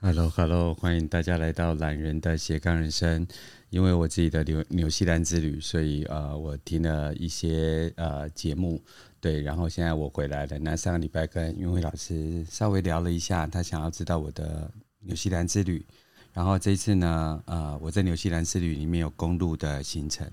[0.00, 3.26] Hello，Hello，欢迎大家来到懒人的斜杠人生。
[3.70, 8.80] 因为我自己的纽纽西兰之旅，所以呃，我听了一些呃节目，
[9.20, 10.56] 对，然后现在我回来了。
[10.60, 15.84] 那上个礼拜跟云慧老师稍微聊了一下，他想要知道我的纽西兰之旅。
[16.32, 20.30] 然后这次呢，呃，我在纽西兰之旅里面有公路的行程。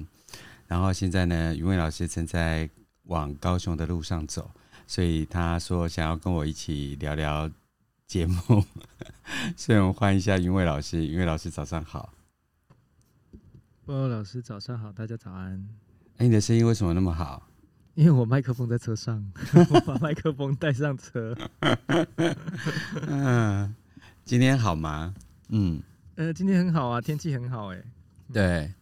[0.67, 2.69] 然后现在呢，云慧老师正在
[3.05, 4.51] 往高雄的路上走，
[4.85, 7.49] 所以他说想要跟我一起聊聊。
[8.07, 8.63] 节目，
[9.57, 11.05] 所以我们欢迎一下云伟老师。
[11.05, 12.13] 云伟老师早上好，
[13.83, 15.67] 波波老师早上好，大家早安。
[16.17, 17.49] 哎、欸，你的声音为什么那么好？
[17.95, 19.25] 因为我麦克风在车上，
[19.71, 21.35] 我把麦克风带上车。
[23.07, 23.75] 嗯，
[24.23, 25.15] 今天好吗？
[25.49, 25.81] 嗯，
[26.15, 27.85] 呃，今天很好啊，天气很好哎、欸。
[28.31, 28.73] 对，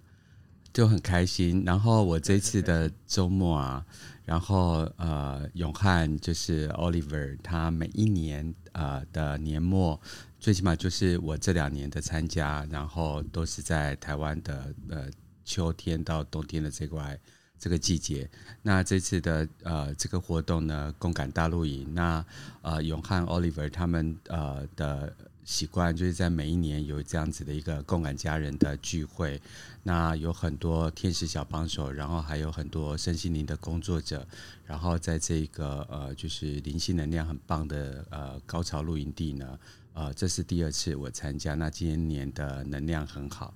[0.73, 1.63] 就很开心。
[1.65, 3.85] 然后我这次的周末啊。
[4.25, 9.99] 然后呃，永汉就是 Oliver，他每一年呃的年末，
[10.39, 15.09] 最起码就是我这两年的参加，然后都是在台湾的呃
[15.43, 17.17] 秋天到冬天的这块
[17.57, 18.29] 这个季节。
[18.61, 22.23] 那这次的呃这个活动呢，共感大露营，那
[22.61, 25.15] 呃永汉 Oliver 他们呃的。
[25.45, 29.41] 习惯就是在每一年有这样子的一个共感家人的聚会，
[29.83, 34.25] 那有很多天使小帮手，然后还有很多身心灵的工作者，
[34.65, 39.59] 然后在这个呃就是灵性能量很棒的呃高潮露营地呢，
[39.93, 43.53] 呃这是第二次我参加，那今年的能量很好。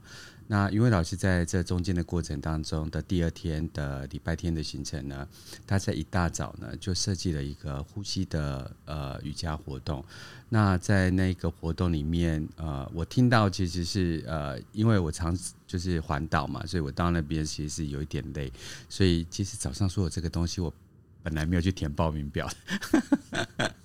[0.50, 5.28] 那云慧老师在这中间的过程当中的第二天的礼拜天的行程呢，
[5.66, 10.04] 他在一大早呢就设计了一个呼吸的呃瑜伽活动。
[10.48, 15.38] 那在那个活动里面，呃，我听到其实是呃，因为我常
[15.68, 18.50] 就是环岛嘛，所以我到那边其实是有一点累，
[18.88, 20.74] 所以其实早上说的这个东西，我
[21.22, 22.50] 本来没有去填报名表。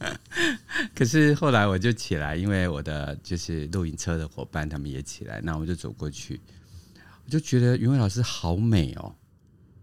[1.02, 6.40] 可是后来我就起来，因为我的就是露营车的伙伴他们也起来，那我就走过去，
[7.24, 9.12] 我就觉得云伟老师好美哦，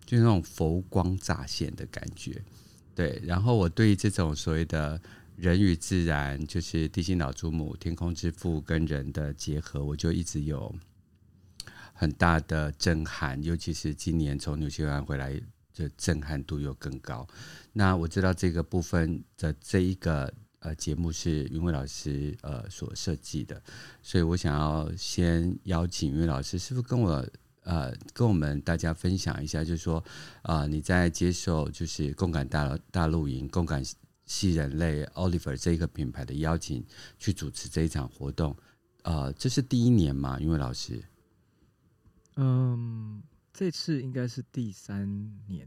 [0.05, 2.41] 就那种佛光乍现的感觉。
[2.95, 4.97] 对，然后我对这种所谓的
[5.35, 10.73] 人与自然，就是地心老祖母、天空之父跟人的结合，我就一直有
[11.91, 15.37] 很大的震撼，尤其是今年从纽西兰回来，
[15.73, 17.27] 就震撼度又更高。
[17.73, 20.33] 那我知道这个部分的这一个。
[20.59, 23.61] 呃，节目是云慧老师呃所设计的，
[24.01, 27.25] 所以我想要先邀请云慧老师，是不是跟我
[27.63, 30.03] 呃跟我们大家分享一下，就是说
[30.41, 33.81] 啊、呃，你在接受就是共感大大露营、共感
[34.25, 36.85] 系人类 Oliver 这个品牌的邀请，
[37.17, 38.53] 去主持这一场活动，
[39.03, 40.37] 呃，这是第一年吗？
[40.41, 41.01] 云慧老师？
[42.35, 45.07] 嗯，这次应该是第三
[45.47, 45.65] 年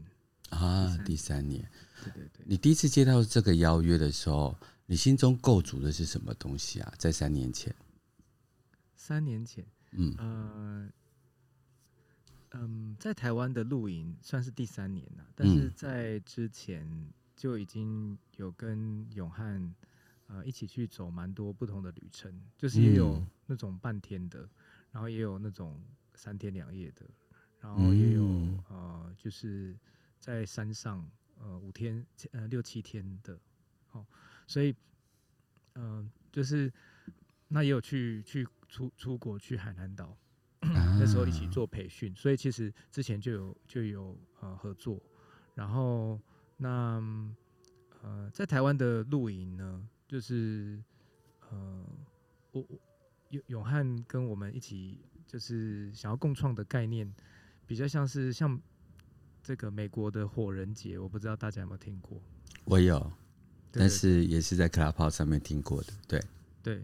[0.49, 1.67] 啊，第三年。
[2.03, 4.55] 对对对，你第一次接到这个邀约的时候。
[4.85, 6.93] 你心中构筑的是什么东西啊？
[6.97, 7.73] 在三年前，
[8.95, 10.89] 三年前，嗯呃
[12.51, 16.85] 嗯，在台湾的露营算是第三年了，但是在之前
[17.35, 19.73] 就已经有跟永汉
[20.27, 24.47] 呃一起去走蛮多不同的旅程，就是也有那种半天的，
[24.91, 25.81] 然后也有那种
[26.13, 27.05] 三天两夜的，
[27.61, 28.23] 然后也有
[28.67, 29.75] 呃就是
[30.19, 33.39] 在山上呃五天呃六七天的，
[33.93, 34.05] 哦。
[34.47, 34.75] 所以，
[35.75, 36.71] 嗯、呃，就是
[37.47, 40.17] 那也有去去出出国去海南岛，
[40.61, 45.01] 啊、那时候一起做培训，所以其实之前就有就有呃合作。
[45.55, 46.19] 然后
[46.57, 47.01] 那
[48.01, 50.81] 呃在台湾的露营呢，就是
[51.49, 51.85] 呃
[52.51, 52.65] 我
[53.29, 57.11] 永永汉跟我们一起就是想要共创的概念，
[57.67, 58.59] 比较像是像
[59.41, 62.21] 这个美国的火人节，我不知道大家有没有听过？
[62.65, 63.11] 我有。
[63.75, 66.21] 但是也是在 Clubhouse 上面听过的，对
[66.61, 66.83] 对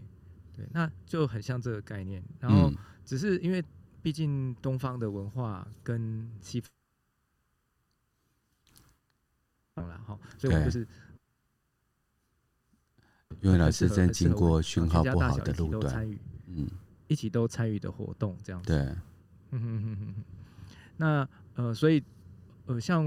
[0.56, 2.20] 对，那就很像这个概念。
[2.40, 2.72] 然后
[3.04, 3.64] 只是因为
[4.02, 6.60] 毕竟东方的文化跟西
[9.76, 10.84] 方了哈，所以我就是
[13.40, 16.10] 因为老师在经过讯号不好的路段，
[16.48, 16.68] 嗯，
[17.06, 18.72] 一起都参与的活动这样子。
[18.72, 18.80] 对，
[19.52, 20.24] 嗯哼哼哼。
[20.96, 22.02] 那呃，所以
[22.66, 23.04] 呃，像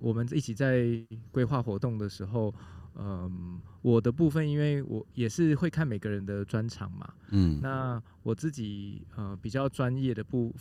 [0.00, 0.84] 我们一起在
[1.30, 2.52] 规划活动的时候。
[3.02, 7.14] 嗯，我的部分，因为我也是会看每个人的专长嘛。
[7.30, 10.54] 嗯，那我自己呃比较专业的部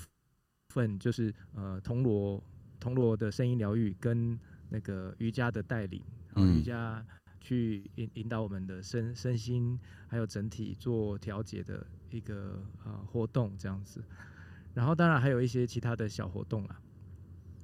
[0.70, 2.42] 分，就是呃铜锣
[2.80, 4.40] 铜锣的声音疗愈跟
[4.70, 6.02] 那个瑜伽的带领，
[6.34, 7.06] 然后瑜伽
[7.42, 9.78] 去引引导我们的身 身心
[10.08, 14.02] 还有整体做调节的一个呃活动这样子。
[14.74, 16.80] 然后当然还有一些其他的小活动啦。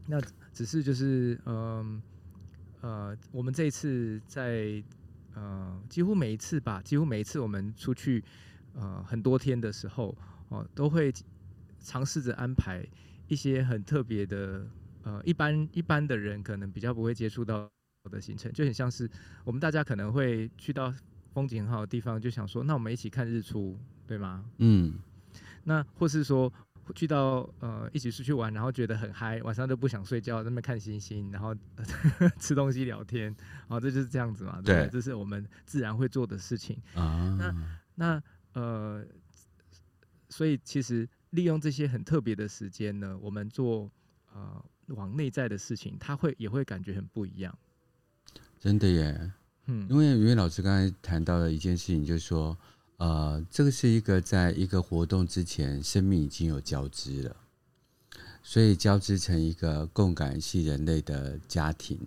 [0.05, 0.19] 那
[0.51, 1.55] 只是就是嗯。
[1.55, 2.01] 呃
[2.85, 4.83] 呃，我们这一次在
[5.33, 8.23] 呃，几乎每一次吧，几乎每一次我们出去，
[8.75, 10.15] 呃很多天的时候，
[10.49, 11.11] 哦、呃，都会
[11.79, 12.85] 尝试着安排
[13.27, 14.67] 一些很特别的，
[15.01, 17.67] 呃，一般一般的人可能比较不会接触到
[18.11, 19.09] 的行程，就很像是
[19.43, 20.93] 我们大家可能会去到
[21.33, 24.45] 风景很好的地方，就想说，那我们一起看日出，对吗？
[24.59, 24.93] 嗯，
[25.63, 26.53] 那或是说。
[26.93, 31.55] 去到呃一起出去玩，然后觉得很嗨，晚上都不想睡觉，在那边看星星，然后
[32.39, 33.35] 吃东西聊天，
[33.67, 37.35] 哦，这就是这样子嘛，对，对，这是我们自然会做的事情啊。
[37.39, 37.55] 那
[37.95, 38.23] 那
[38.53, 39.05] 呃，
[40.29, 43.89] 所以其实利用这些很特别的时间呢，我们做
[44.33, 47.57] 呃往内在的事情，他会也会感觉很不一样。
[48.59, 49.31] 真的耶，
[49.65, 52.57] 嗯，因为云伟老师刚才谈到了一件事情，就是说。
[52.97, 57.35] 呃，这个是一个在一个活动之前，生命已经有交织了，
[58.41, 61.99] 所以交织成一个共感系人类的家庭，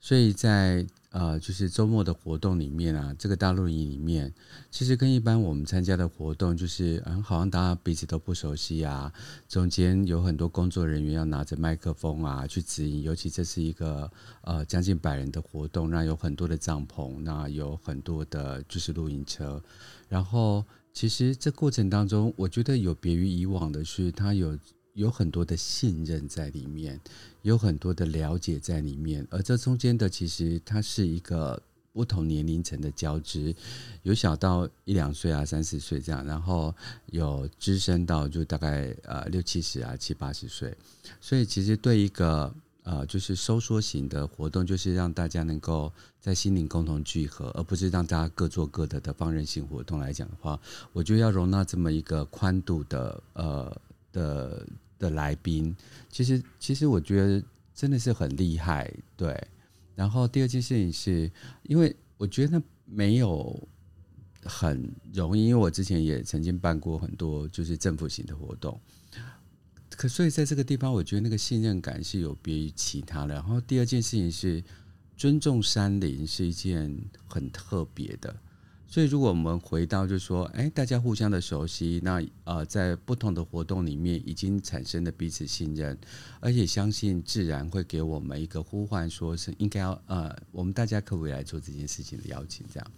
[0.00, 0.86] 所以在。
[1.12, 4.32] 呃，就是周末的活动里面啊，这个大露营里面，
[4.70, 9.12] 其实跟一般我们参加的活动，就是嗯，好像大家彼此都不熟悉啊，
[9.46, 14.10] 中间有很多工作人员要拿着麦克风啊去指引，尤其这是一个
[14.40, 19.62] 呃将近百人的活动，那有很多的帐篷，那有很多的就是露营车，
[20.08, 20.64] 然后
[20.94, 24.58] 其实这过程当中，我觉得有别于以往的是，它有。
[24.94, 27.00] 有很多的信任在里面，
[27.42, 31.60] 有很多的了解在里面，而这中间的其实它是一个
[31.94, 33.54] 不同年龄层的交织，
[34.02, 36.74] 有小到一两岁啊、三四岁这样，然后
[37.06, 40.76] 有资深到就大概呃六七十啊、七八十岁，
[41.20, 45.90] 所以其实对一个呃就是收缩型的活动，就是让大家能够
[46.20, 50.60] 在心灵共同聚合，而不是让大家各做各的的放任性活动来讲的话，
[50.92, 53.80] 我觉得要容纳这么一个宽度的呃。
[54.12, 54.66] 的
[54.98, 55.74] 的来宾，
[56.08, 57.42] 其实其实我觉得
[57.74, 59.36] 真的是很厉害，对。
[59.94, 61.30] 然后第二件事情是，
[61.64, 63.68] 因为我觉得没有
[64.42, 68.80] 很容易，因为我之前也曾经办过很多就是政府型的活动，
[69.90, 73.34] 可所以在这个地方，我觉得那个信任感是有别于其他的。
[73.34, 74.64] 然后第二件事情是，
[75.16, 78.34] 尊重山林是一件很特别的。
[78.92, 85.96] 所以，如果我们回到，就是说，哎，大家互相的熟悉，那呃，在不同的活动里面已经产生了彼此信任，
[86.40, 92.66] 而且相信自然会给我们一个呼唤，说是应该要呃，我们大家可不可以来做这件事情的邀请？
[92.70, 92.90] 这样。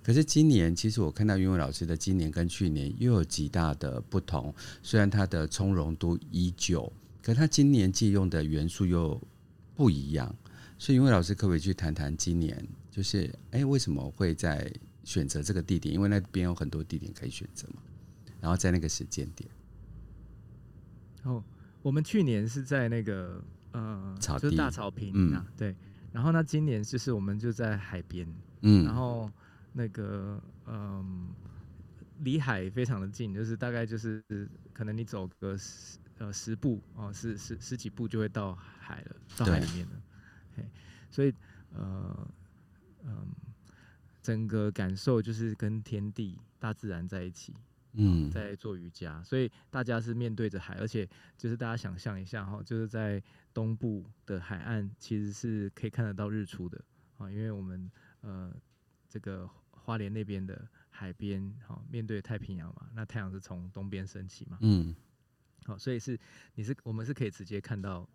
[0.00, 9.20] 可是今年，其实我看到云伟老师的今年跟去年又有极大的不同，虽然他的从容度依旧，可他今年借用的元素又
[9.74, 10.32] 不一样。
[10.78, 14.72] 所以，云伟老师可不可以去谈谈今年，就是哎，为什么会在？
[15.04, 17.82] 选择这个地点，因为那边有很多地点可以选择嘛。
[18.40, 19.48] 然后在那个时间点，
[21.22, 21.42] 哦，
[21.80, 23.40] 我们去年是在那个
[23.70, 25.76] 呃，草地就是大草坪啊，嗯、对。
[26.10, 28.26] 然后那今年就是我们就在海边，
[28.62, 29.30] 嗯，然后
[29.72, 31.28] 那个嗯，
[32.18, 34.20] 离海非常的近，就是大概就是
[34.72, 40.02] 可能你走个十呃十步哦，十十十几步就会到海了，到海里面了。
[40.56, 40.64] 嘿
[41.10, 41.32] 所以
[41.72, 42.28] 呃
[43.04, 43.28] 嗯。
[44.22, 47.52] 整个感受就是跟天地、大自然在一起，
[47.94, 53.20] 嗯，在做瑜伽，所以大家是面对着海，而且就是大家想象一下哈，就是在
[53.52, 56.82] 东部的海岸，其实是可以看得到日出的。
[57.18, 57.90] 啊，因为我们
[58.20, 58.54] 呃
[59.08, 64.94] 这个花莲那边的海边，哈，面对太平洋嘛，那太阳是从东边升起嘛，嗯，
[65.64, 66.18] 好，所以是
[66.54, 68.08] 你是我们是可以直接看到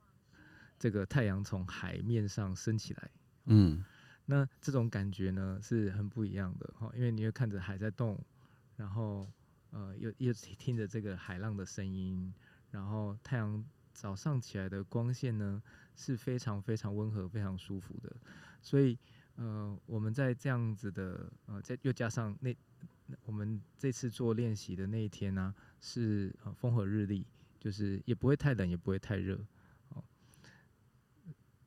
[0.80, 3.12] 这个太阳从海面上升起来，
[3.46, 3.84] 嗯。
[4.30, 8.20] 那这种感觉呢是很不一样的哈，因为你会看着海在动，
[8.76, 9.26] 然后
[9.72, 12.34] 呃又又听着这个海浪的声音，
[12.70, 15.64] 然后太阳早上起来的光线呢
[15.96, 18.14] 是非常非常温和、非常舒服的，
[18.62, 19.00] 所以
[19.38, 22.54] 呃我们在这样子的呃再又加上那
[23.26, 27.26] 我们这次做练习的那一天呢、是呃风和日丽，
[27.58, 29.40] 就是也不会太冷，也不会太热。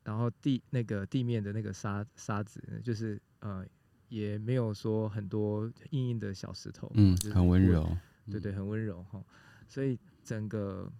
[0.03, 3.65] 然后地那个地面的那个沙沙子，就是呃
[4.09, 7.95] 也没有说很多硬硬的小石头，嗯，很温柔，
[8.29, 9.23] 对对，很温柔哈。
[9.67, 10.91] 所以整个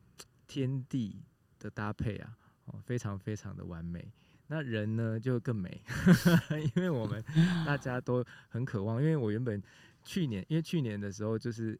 [0.47, 1.21] 天地
[1.59, 4.07] 的搭配啊，哦，非常非常的完美。
[4.47, 5.81] 那人呢就更美，
[6.75, 7.23] 因为我们
[7.65, 9.01] 大家都很渴望。
[9.01, 9.61] 因为我原本
[10.03, 11.79] 去年，因为去年的时候就是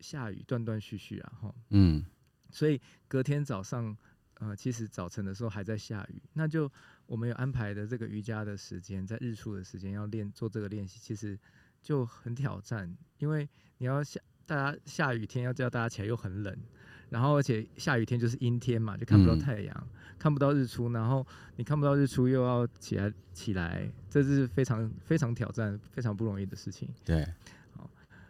[0.00, 2.04] 下雨断断续续啊，哈，嗯，
[2.50, 3.96] 所以隔天早上。
[4.40, 6.70] 呃，其实早晨的时候还在下雨，那就
[7.06, 11.38] 我们有安排的这个瑜伽的时间，在日出的时间要练做这个练习，其实
[11.82, 16.56] 就很挑战，因为你要下大家下雨天要叫大家起来又很冷，
[17.10, 21.24] 然后而且下雨天就是阴天嘛，就看不到太阳，嗯、看不到日出，然后
[21.56, 26.88] 你看不到日出又要起来起来，这是非常非常挑战、非常不容易的事情。
[27.04, 27.30] 对，好，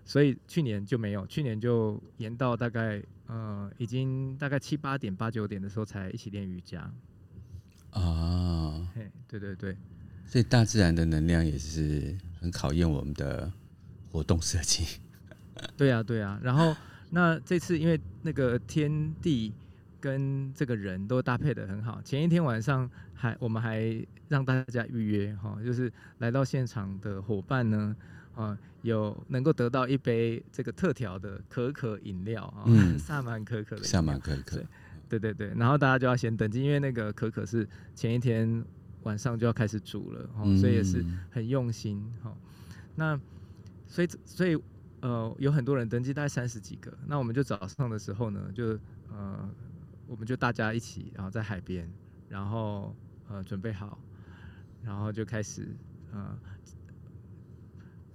[0.04, 6.90] 所以去年就没有，去年就延到大概呃，已经大概七八点、八九点的时候才一起练瑜伽。
[7.90, 9.76] 啊，嘿，对对对，
[10.26, 13.52] 所以大自然的能量也是很考验我们的
[14.10, 15.00] 活动设计。
[15.76, 16.40] 对啊，对啊。
[16.42, 16.74] 然后
[17.10, 19.52] 那这次因为那个天地
[20.00, 27.94] 跟这个人都搭配的很好，前一天晚上还我们还让大家预约哈，就是来到现场的伙伴呢，
[28.40, 34.62] 啊，有能够得到一杯这个特调的可可饮料啊，嗯， 萨满可可的，萨满可可。
[35.08, 38.64] 对对对，然后大家就要先登记，因为那个可可是前一天
[39.02, 42.36] 晚上就要开始煮了，哦，所以也是很用心，哈、哦。
[42.94, 43.20] 那
[43.88, 44.56] 所以所以
[45.00, 46.96] 呃有很多人登记，大概三十几个。
[47.06, 48.78] 那我们就早上的时候呢，就
[49.08, 49.48] 呃
[50.06, 51.90] 我们就大家一起，然后在海边，
[52.28, 52.94] 然后
[53.28, 53.98] 呃准备好，
[54.84, 55.74] 然后就开始
[56.12, 56.38] 呃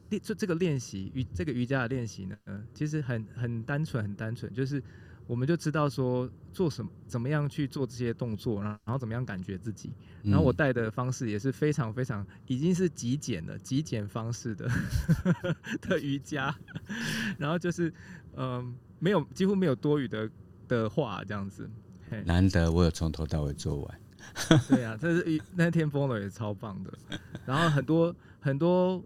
[0.10, 2.38] 练这这个练习瑜这个瑜伽的练习呢，
[2.74, 4.82] 其实很很单纯，很单纯，就是。
[5.28, 9.92] 我们就知道说做什么，怎么样去做这些动作，然后怎么样感觉自己。
[10.22, 14.70] 然后我带的方式也是非常非常，已经是极简了，极简方式的
[15.82, 16.56] 的瑜伽。
[17.40, 17.90] 然后就是，
[18.36, 20.30] 嗯、呃，没有几乎没有多余的
[20.68, 21.68] 的话这样子。
[22.24, 24.00] 难得我有从头到尾做完。
[24.70, 26.94] 对啊，这是那天风了也超棒的。
[27.48, 29.04] 然后很多很多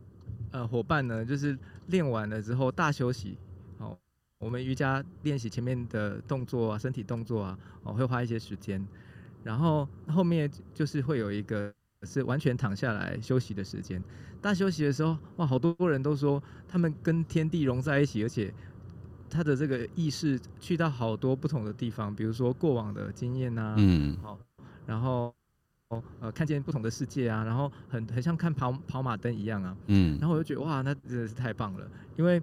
[0.52, 3.38] 呃伙伴呢，就是练完了之后大休息。
[4.42, 8.82] 我们瑜伽练习前面的动作啊，身体动作啊，哦，会花一些时间，
[9.44, 11.70] 然后后面就是会有一个
[12.04, 14.02] 是完全躺下来休息的时间。
[14.42, 18.54] 大休息的时候，哇，好多人都说他们跟天地融在一起，而且
[19.30, 24.40] 他的这个意识去到好多不同的地方，比如说过往的经验啊，嗯，好，
[24.86, 25.36] 然后
[26.20, 32.42] 呃看见不同的世界啊，然后很很像看跑跑马灯一样啊，嗯，然后我就觉得哇，那真的是太棒了，因为。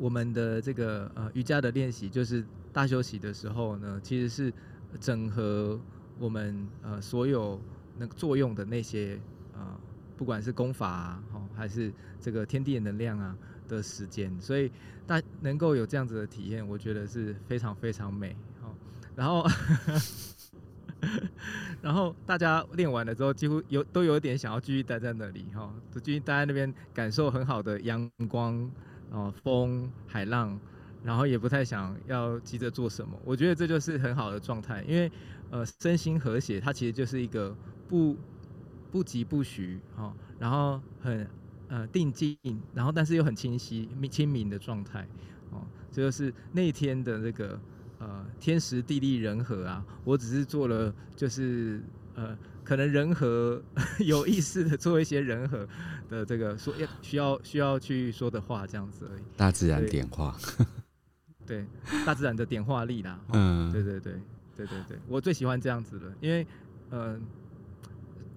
[0.00, 4.52] 我们的这个呃瑜伽的练习，就是大休息的时候呢，其实是
[5.00, 5.76] 整合
[6.20, 7.60] 我们呃所有
[7.96, 9.18] 那个作用的那些
[9.54, 9.76] 呃，
[10.16, 11.20] 不管是功法啊，
[11.56, 14.70] 还是这个天地的能量啊的时间，所以
[15.04, 18.36] 大能够有这样子的体验，我觉得是非常非常美。
[19.16, 19.44] 然后
[21.82, 28.70] 然后大家练完了之后，几乎有都有点想要继续待在那里哈，就继续待在那边，感受很好的阳光。
[29.10, 30.60] 哦，风、海浪，
[31.02, 33.18] 然后也不太想要急着做什么。
[33.24, 35.10] 我觉得这就是很好的状态，因为
[35.48, 37.56] 呃，身心和谐，它其实就是一个
[37.88, 38.14] 不
[38.92, 41.26] 不急不徐，哦，然后很
[41.68, 42.36] 呃定静，
[42.74, 45.08] 然后但是又很清晰、清明的状态，
[45.52, 47.58] 哦，这就是那天的这个
[47.98, 49.84] 呃天时地利人和啊。
[50.04, 51.82] 我只是做了就是
[52.14, 52.36] 呃。
[52.64, 53.62] 可能人和
[54.04, 55.66] 有意识的做一些人和
[56.10, 59.22] 的这个说要需要需要去说的话这样子而已。
[59.38, 60.36] 大自然点化，
[61.46, 61.64] 对，
[62.04, 63.18] 大自然的点化力啦。
[63.32, 64.20] 嗯，对对对
[64.54, 66.46] 对对对，我最喜欢这样子了，因为
[66.90, 67.18] 呃，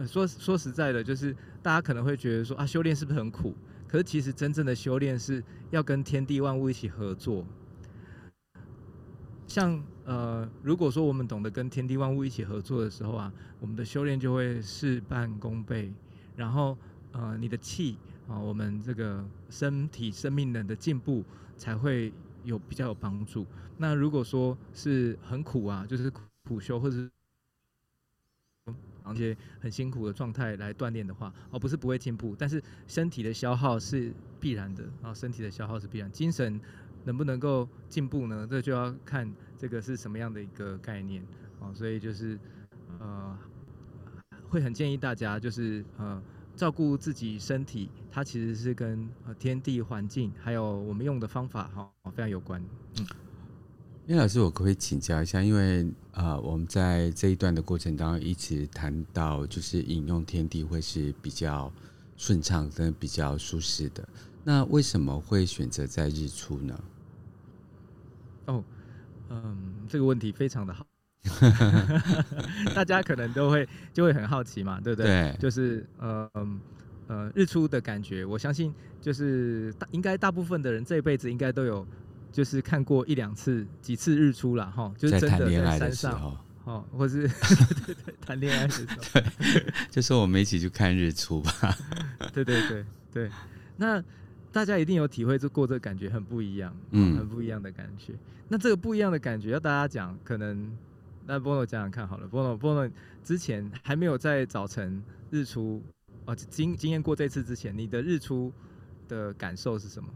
[0.08, 3.54] 说说实在的，就是大家可能会觉得说啊，修炼是不是很苦？
[3.86, 7.46] 可是其实真正的修炼是要跟天地万物一起合作，
[9.52, 9.84] 像。
[10.04, 13.32] 呃，如果说我们懂得跟天地万物一起合作的时候啊，
[13.62, 15.94] 我们的修炼就会事半功倍。
[16.36, 16.76] 然后，
[17.12, 21.24] 呃，你的气啊，我们这个身体生命能的进步
[21.56, 22.12] 才会
[22.44, 23.46] 有比较有帮助。
[23.78, 26.12] 那如果说是很苦啊，就是
[26.44, 27.10] 苦修或者是
[29.04, 36.60] 而且很辛苦的状态来锻炼的话，而，不是不会进步，但是身体的消耗是必然的啊，身体的消耗是必然，精神。
[37.04, 38.48] 能不能够进步呢？
[38.50, 41.24] 这就要看这个是什么样的一个概念
[41.60, 41.72] 哦。
[41.74, 42.38] 所以就是
[43.00, 43.38] 呃，
[44.50, 46.22] 会很建议大家就是呃，
[46.56, 52.62] 照顾自己身体，它其实是跟天地环境还有我们用的方法哈、非常有关。
[53.00, 53.08] 嗯，
[54.08, 55.42] 叶老师，我可不可以请教一下？
[55.42, 61.72] 因为啊、呃，我们在这一段的过程当中一直谈到，就是饮用天地会是比较
[62.18, 64.08] 顺畅跟比较舒适的。
[64.44, 66.78] 那为什么会选择在日出呢？
[68.46, 68.64] 哦，
[69.30, 70.86] 嗯，这个问题非常的好，
[72.76, 75.08] 大家可能都会就会很好奇嘛，对不对？
[75.32, 76.30] 对，就是呃
[77.08, 81.86] 呃日出的感觉，我相信就是大应该大部分的人这一辈子应该都有
[82.32, 87.28] 就是看过一两次几次日出了哈，就是真的在山上哦，或是
[87.86, 89.24] 对对对谈恋爱的时候，对，
[89.90, 91.52] 就说我们一起去看日出吧，
[92.34, 93.32] 对对对对，
[93.78, 94.04] 那。
[94.52, 98.14] 大家一定有体会过这个感觉很不一样，嗯，很不一样的感觉。
[98.48, 100.72] 那这个不一样的感觉要大家讲，可能
[101.26, 102.28] 那波诺讲讲看好了。
[102.28, 102.90] 波诺波诺
[103.24, 105.82] 之前还没有在早晨日出
[106.26, 108.52] 哦，经经验过这次之前，你的日出
[109.08, 110.10] 的感受是什么？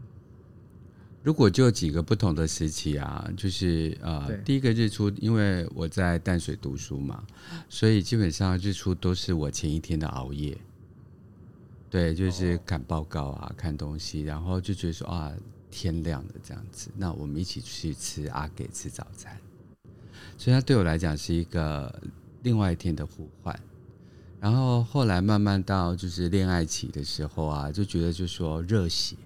[1.22, 7.24] 如果就几个不同的时期啊，就是呃，第一个日出，因为我在淡水读书嘛，
[7.68, 10.56] 所以基本上日出都是我前一天的熬夜。
[11.88, 15.32] 对，就是赶报告啊，看东西，然后就觉得说啊，
[15.70, 19.36] 天亮了这样子，那我们一起去吃阿给吃早餐。
[20.36, 22.02] 所以它对我来讲是一个
[22.42, 23.58] 另外一天的呼唤。
[24.38, 29.16] 然后后来慢慢到就是恋爱期的时候啊，就觉得就说热血。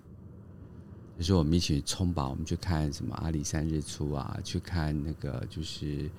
[1.18, 6.10] 就是我们一起冲吧，我们去看什么阿里山日出啊，去看那个就是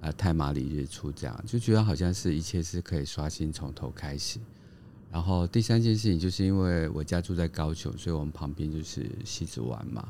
[0.00, 4.38] 呃太马里日出，这样就觉得好像是一切是可以刷新从头开始。
[5.12, 10.08] 然后第三件事情就是因为我家住在高雄，所以我们旁边就是西子湾嘛，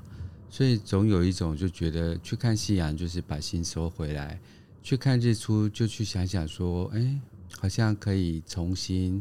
[0.49, 4.41] 所以总有一种就觉得去看夕阳就是把心收回来，
[4.81, 7.21] 去看日出就去想想说，哎，
[7.59, 9.21] 好像可以重新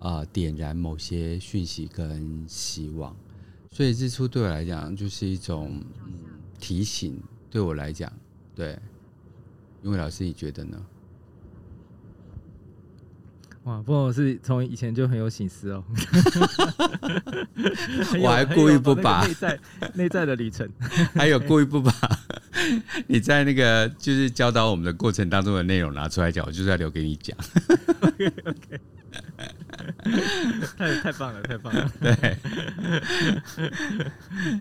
[0.00, 3.14] 啊、呃、点燃某些讯息跟希望。
[3.70, 6.12] 所以日出对我来讲就是一种嗯
[6.58, 7.16] 提醒，
[7.48, 8.12] 对我来讲，
[8.52, 8.76] 对，
[9.84, 10.84] 因为老师你觉得呢？
[13.64, 15.84] 哇，不过我是从以前就很有心思哦，
[18.22, 19.58] 我还故意不把内在
[19.94, 20.68] 内在的旅程，
[21.14, 21.92] 还有故意不把
[23.06, 27.36] 你在那个就是教导我们的过程当中的内容拿出来讲，我就是要留给你讲。
[28.00, 28.80] OK OK。
[30.78, 31.92] 太太棒了，太棒了！
[32.00, 32.12] 对，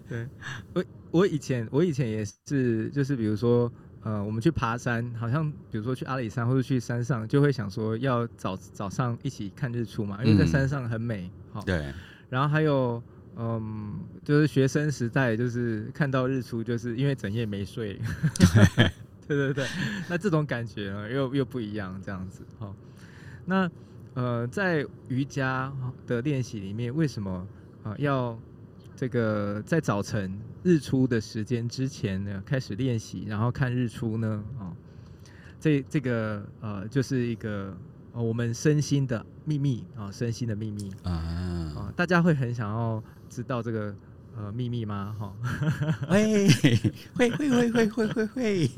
[0.10, 0.28] 对，
[0.74, 11.30] 我我以前我以前也是，就是比如说，呃，我们去爬山，好像比如说去阿里山或者去山上，就会想说要早早上一起看日出嘛，因为在山上很美。
[11.52, 11.94] 好、嗯，对。
[12.30, 13.02] 然后还有，
[13.36, 18.00] 嗯，就是学生时代，就是看到日出，就是因为整夜没睡。
[18.76, 18.92] 对，
[19.28, 19.68] 对对对，
[20.10, 22.44] 那这种感觉呢，又又不一样，这样子。
[22.58, 22.76] 好，
[23.46, 23.70] 那。
[24.16, 25.72] 呃，在瑜伽
[26.08, 27.32] 的练习里面，为什么
[27.84, 28.38] 啊、呃、要
[28.96, 34.44] 这个在早晨日出的时间之前呢开始练习，然后看日出呢？
[34.60, 34.74] 啊、哦，
[35.60, 37.76] 这这个呃就是一个、
[38.14, 41.92] 呃、我们身心的秘密啊、哦，身心的秘密啊！
[41.96, 43.96] 大家会很想要知道这个
[44.36, 45.16] 呃秘密吗？
[45.18, 45.34] 哈、哦，
[46.10, 46.48] 会
[47.16, 48.70] 会会会会会会会，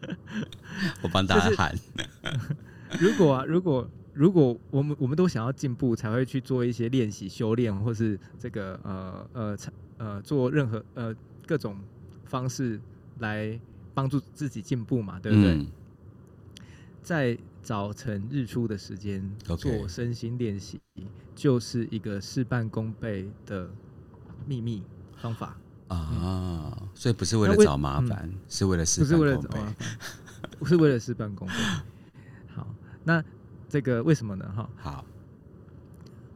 [1.02, 1.74] 我帮大家喊。
[1.74, 3.88] 就是、 如果啊，如果。
[4.14, 9.58] 如果我们我们都想要进步，才会去做一些练习、修炼，或是这个呃呃
[9.98, 11.12] 呃做任何呃
[11.44, 11.76] 各种
[12.24, 12.80] 方式
[13.18, 13.58] 来
[13.92, 15.54] 帮助自己进步嘛，对不对？
[15.54, 15.66] 嗯、
[17.02, 20.80] 在早晨日出的时间做身心练习.
[21.34, 23.68] 就是一个事半功倍的
[24.46, 24.84] 秘密
[25.16, 25.56] 方法
[25.88, 26.78] 啊！
[26.80, 29.58] 嗯、所以不是为了找麻烦，嗯、是为了事半功倍，
[30.60, 31.54] 不是为了事半功倍。
[32.54, 32.72] 好，
[33.02, 33.24] 那。
[33.74, 34.48] 这个为什么呢？
[34.54, 35.04] 哈，好，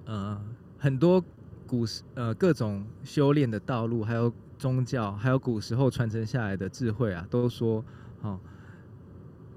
[0.07, 0.43] 呃，
[0.77, 1.25] 很多
[1.69, 7.85] 古时呃各种修炼的道路，还有宗教，还有古时候传承下来的智慧啊，都说，
[8.23, 8.41] 哦，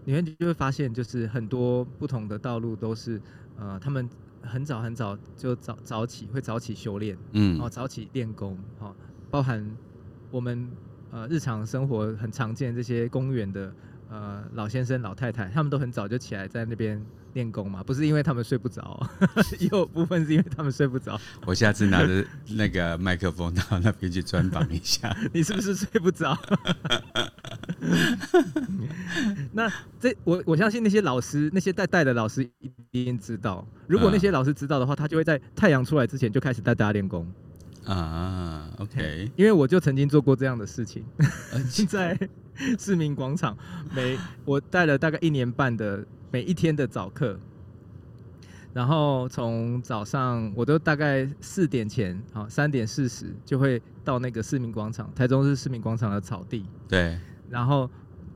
[0.05, 3.19] 你们就会发现，就是很多不同的道路都是，
[3.57, 4.07] 呃，他们
[4.43, 8.95] 很早很早就早早起，会早起修炼，嗯，哦，早起练功，哦，
[9.31, 9.67] 包含
[10.29, 10.69] 我们
[11.09, 13.73] 呃日常生活很常见这些公园的
[14.11, 17.03] 呃老先生老太太，他们都很早就起来在那边。
[17.33, 19.07] 练功嘛，不是因为他们睡不着，
[19.59, 21.19] 也有部分是因为他们睡不着。
[21.45, 26.37] 我下次拿着那个麦克风到那边去专访一下， 你是不是睡不着？
[29.53, 33.65] 那这我我相信那些老师，那些带带的老师一定知道。
[33.87, 37.25] 如果那些老师知道的话，他就会在太阳出来之前就开始带大家练功
[37.85, 38.69] 啊。
[38.77, 41.03] OK，因为我就曾经做过这样的事情，
[41.87, 42.17] 在
[42.77, 43.57] 市民广场，
[43.95, 46.05] 每我带了大概一年半的。
[46.31, 47.37] 每一天的早课，
[48.73, 56.65] 然后从早上我都大概四点前，好三点四十就会到那个市民广场，台中市市民广场的草地。
[56.87, 57.19] 对。
[57.49, 57.89] 然后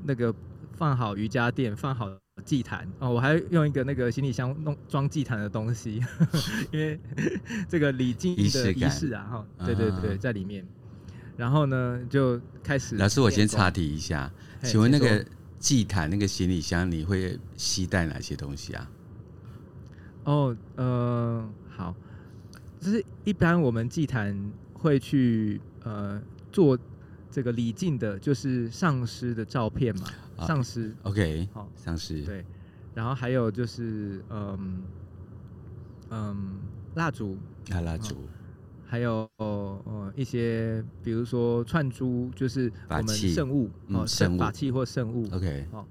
[0.03, 0.33] 那个
[0.73, 2.11] 放好瑜伽垫，放好
[2.43, 6.01] 祭坛哦，我还用一个那个行李箱弄装祭坛的东西，
[6.73, 6.99] 因为
[7.69, 10.65] 这个礼敬的仪式啊，哈，对对对，在里面。
[11.37, 12.97] 然后呢，就开始。
[12.97, 14.29] 老师，我先插题一下，
[14.61, 15.25] 请问那个。
[15.59, 18.91] 祭坛那个行李箱，你会携带哪些东西啊？
[20.25, 21.95] 哦，呃，好，
[22.79, 24.35] 就是一般我们祭坛
[24.73, 26.77] 会去呃做
[27.31, 32.45] 这个礼敬的，就是上师的照片嘛，啊、上师，OK，好，上师，对，
[32.93, 34.83] 然后还有就是嗯
[36.09, 36.59] 嗯
[36.95, 37.37] 蜡烛，
[37.71, 38.15] 啊蜡烛。
[38.87, 45.27] 还有呃一些，比如说串珠，就是我们圣物哦，圣法器或圣物。
[45.33, 45.85] OK，哦，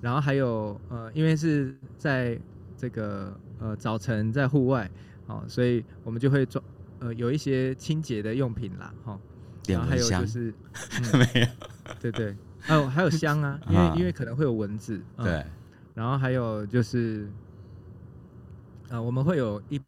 [0.00, 2.40] 然后还有呃，因为是在
[2.76, 4.90] 这个呃早晨在户外，
[5.26, 6.64] 哦，所以我们就会装
[7.00, 9.20] 呃有一些清洁的用品啦，哈、哦，
[9.62, 10.52] 点蚊香就是、
[11.12, 11.46] 嗯、没有，
[12.00, 15.44] 对对，还有还有香啊， 因为、啊、因为可能会有蚊子，嗯、对，
[15.94, 17.28] 然后还有就是，
[18.88, 19.78] 呃，我们会有一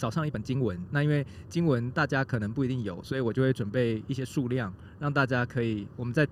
[0.00, 6.26] 早上一本经文，那因为经文大家可能不一定有，所以我就会准备一些数量，让大家可以我们在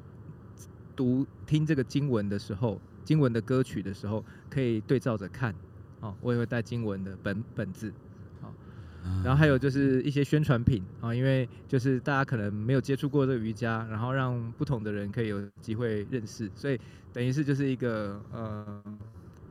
[0.97, 5.55] 读听这个经文的时候，经文的歌曲的时候，可以对照着看，
[6.01, 7.93] 哦，我也会带经文的本本子。
[9.25, 16.79] 然后还有就是一些宣传品啊，因为就是大家可能没有接触过这个瑜伽，然后让不同的人可以有机会认识，所以
[17.13, 18.83] 等于是就是一个呃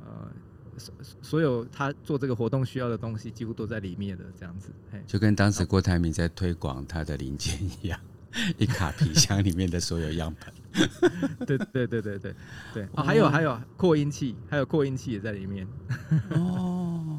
[0.06, 0.32] 呃
[0.78, 4.70] 所所有他做这个活动需要的东西几乎都在里面的这样子，
[5.06, 8.00] 就跟当时郭台铭在推广他的零件一样，
[8.58, 10.88] 一卡皮箱里面的所有样本。
[11.46, 12.36] 对对对对对
[12.74, 15.68] 对，哦，还有还有扩音器，还有扩音器也在里面。
[16.32, 17.18] 哦，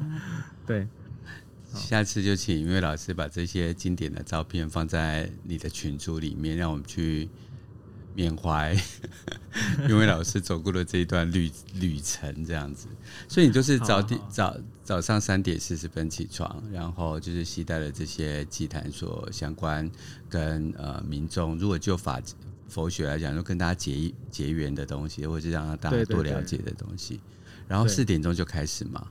[0.65, 0.87] 对。
[1.71, 7.29] 下次就请音乐老师把这些经典的照片放在你的群组里面，让我们去
[8.19, 8.75] 缅怀
[9.87, 12.89] 因为老师走过了这一段旅旅程，这样子。
[13.29, 19.89] 所以你就是早点早早上三点四十分起床，然后就是携带了这些祭坛所相关
[20.27, 22.19] 跟呃民众，如果就法
[22.67, 27.21] 佛学来讲，就跟大家结结缘的东西，或者是让大家多了解的东西。
[27.69, 29.07] 然后四点钟就开始嘛。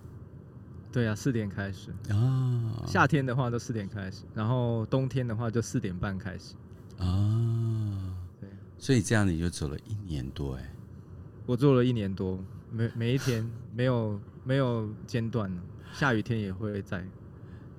[0.92, 2.84] 对啊，四点开始啊。
[2.86, 6.54] 夏天的话就四点开始，然后冬天的话就四点半开始。
[6.98, 7.57] 啊，对，
[8.78, 10.74] 所以这样你就走了一年多哎。
[11.46, 12.38] 我做了一年多，
[12.70, 15.50] 每每一天 没有没有间断，
[15.92, 17.04] 下雨天也会在。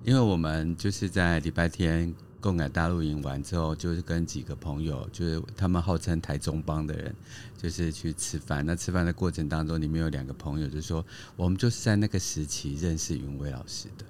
[0.03, 2.13] 因为我们就是在礼拜天。
[2.41, 7.13] 共感大陆营完之后，就是跟几个朋友，就是他们号称台中帮的人，
[7.57, 8.65] 就是去吃饭。
[8.65, 14.05] 那吃饭的过程当中，里面有两个朋友就说，我们就是在那个时期认识云伟老师的。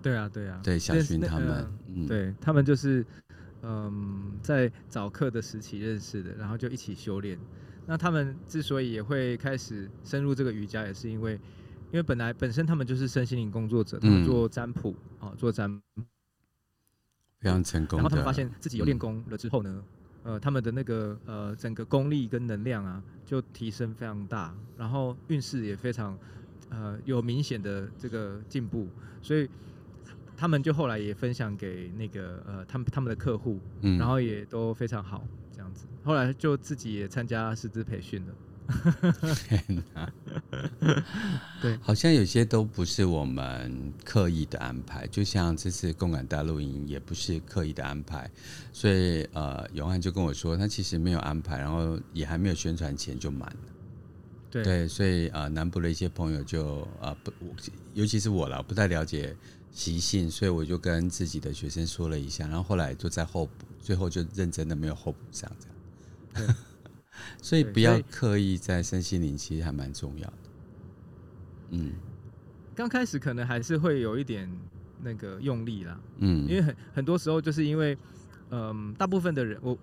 [0.00, 3.04] 对啊，对啊，对小薰他们，呃嗯、对他们就是
[3.62, 7.38] 嗯，在早课的时期认识的，然后就一起修炼。
[7.86, 11.32] 那他们之所以也会开始深入这个瑜伽，也是因为，
[11.90, 15.82] 因为本来本身他们就是身心灵工作者，他们做占卜啊、嗯，做占。
[17.40, 17.96] 非常成功。
[17.96, 19.82] 然后他们发现自己有练功了之后呢，
[20.24, 26.18] 嗯、呃，他们的那个呃整个功力跟能量啊，就提升非常大，然后运势也非常
[26.68, 28.88] 呃有明显的这个进步，
[29.22, 29.48] 所以
[30.40, 35.22] 他们就后来也分享给那个呃他们他们的客户，嗯，然后也都非常好
[35.52, 38.32] 这样子，后来就自己也参加师资培训了。
[39.34, 40.10] 天哪，
[41.60, 48.30] 对，好像有些都不是我们刻意的安排，就像这次共感大露营也不是刻意的安排，
[48.72, 53.56] 所以呃，永汉就跟我说，他其实没有安排，然后也还没有宣传前就满了。
[54.50, 57.32] 对，对，所以呃，南部的一些朋友就呃不，
[57.94, 59.36] 尤其是我了，不太了解
[59.70, 66.54] 习性，所以我就跟自己的学生说了一下，然后后来就在候补，最后就认真的没有候补上这样。
[67.42, 70.34] 所以不要刻意在身心灵，其实还蛮重要的。
[71.70, 71.92] 嗯，
[72.74, 74.50] 刚开始可能还是会有一点
[75.02, 76.00] 那个用力啦。
[76.18, 77.96] 嗯，因为很很多时候就是因为，
[78.50, 79.76] 嗯，大部分的人，我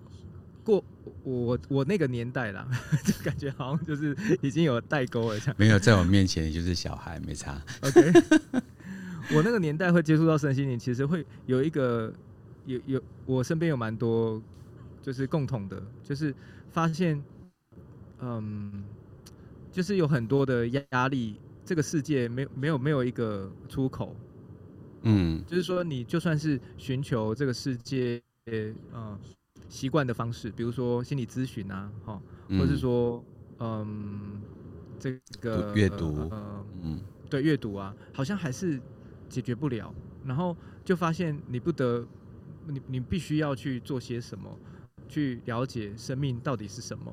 [0.64, 0.84] 过
[1.22, 2.68] 我我那个年代啦，
[3.06, 5.40] 就感觉好像就是已经有代沟了。
[5.56, 7.62] 没有在我面前，你就是小孩，没差。
[7.82, 8.12] OK，
[9.34, 12.12] 我那个年代会接触到身心灵，其实会有一个
[12.66, 14.42] 有有我身边有蛮多
[15.02, 16.34] 就是共同的，就是
[16.70, 17.22] 发现。
[18.20, 18.82] 嗯，
[19.70, 24.12] 就是有很多的压力，这个世界没有没有没有一个出口。
[25.02, 28.20] 嗯，就是说，你就算是寻求这个世界，
[28.92, 29.16] 嗯，
[29.68, 32.20] 习惯的方式，比如说心理咨询啊，哈，
[32.58, 33.22] 或是说，
[33.60, 34.42] 嗯，
[34.98, 36.98] 这个阅读，呃，嗯，
[37.30, 38.80] 对，阅读啊，好像还是
[39.28, 39.94] 解决不了。
[40.24, 42.06] 然后就发现你不得，
[42.66, 44.58] 你你必须要去做些什么，
[45.08, 47.12] 去了解生命到底是什么。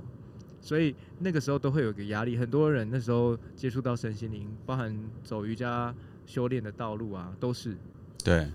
[0.59, 5.93] 所以那个时候都会有个压力，很多人那时候接触到身心灵，包含走瑜伽
[6.25, 7.77] 修炼的道路啊，都是。
[8.23, 8.47] 对。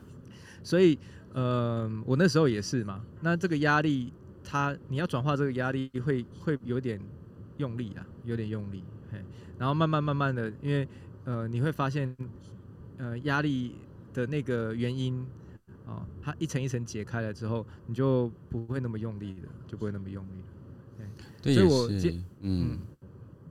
[0.62, 0.98] 所以，
[1.32, 3.00] 呃，我那时候也是嘛。
[3.20, 7.00] 那这个压力，它你要转化这个压力会，会会有点
[7.58, 8.82] 用力啊，有点用力。
[9.12, 9.24] 嘿，
[9.56, 10.86] 然后慢慢慢慢的，因为
[11.24, 12.14] 呃，你会发现，
[13.00, 13.76] 呃，压力
[14.12, 15.24] 的那个原因
[15.86, 21.06] 啊，它一层一层解开了之后，你就不会那么用力了，就不会那么用力了。
[21.40, 21.88] 对，所以我
[22.40, 22.78] 嗯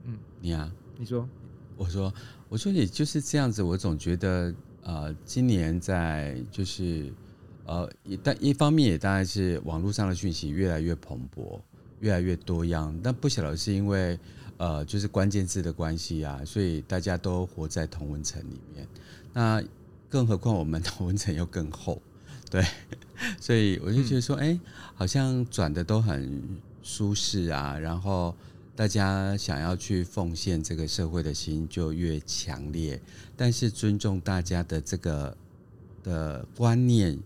[0.04, 1.28] 嗯，你啊，你说，
[1.76, 2.14] 我说，
[2.48, 3.60] 我说，也就是这样子。
[3.60, 7.12] 我总觉得，呃，今年在就是，
[7.64, 11.60] 呃，一但一方面也当然是网络上的讯息越来越蓬勃，
[11.98, 12.96] 越来越多样。
[13.02, 14.16] 但不晓得是因为，
[14.58, 18.86] 呃，就是关键字的关系啊，所以大家都活在同文层里面。
[19.32, 19.62] 那
[20.08, 22.00] 更何况我们的温层又更厚。
[22.50, 22.66] 对，
[23.40, 24.60] 所以我就觉得说，哎、嗯，
[24.94, 26.42] 好像转的都很
[26.82, 28.34] 舒适啊，然后
[28.74, 33.00] 大家想要去奉献这个社会的心就越强烈，
[33.36, 35.36] 但是尊重大家的这个
[36.02, 37.16] 的观念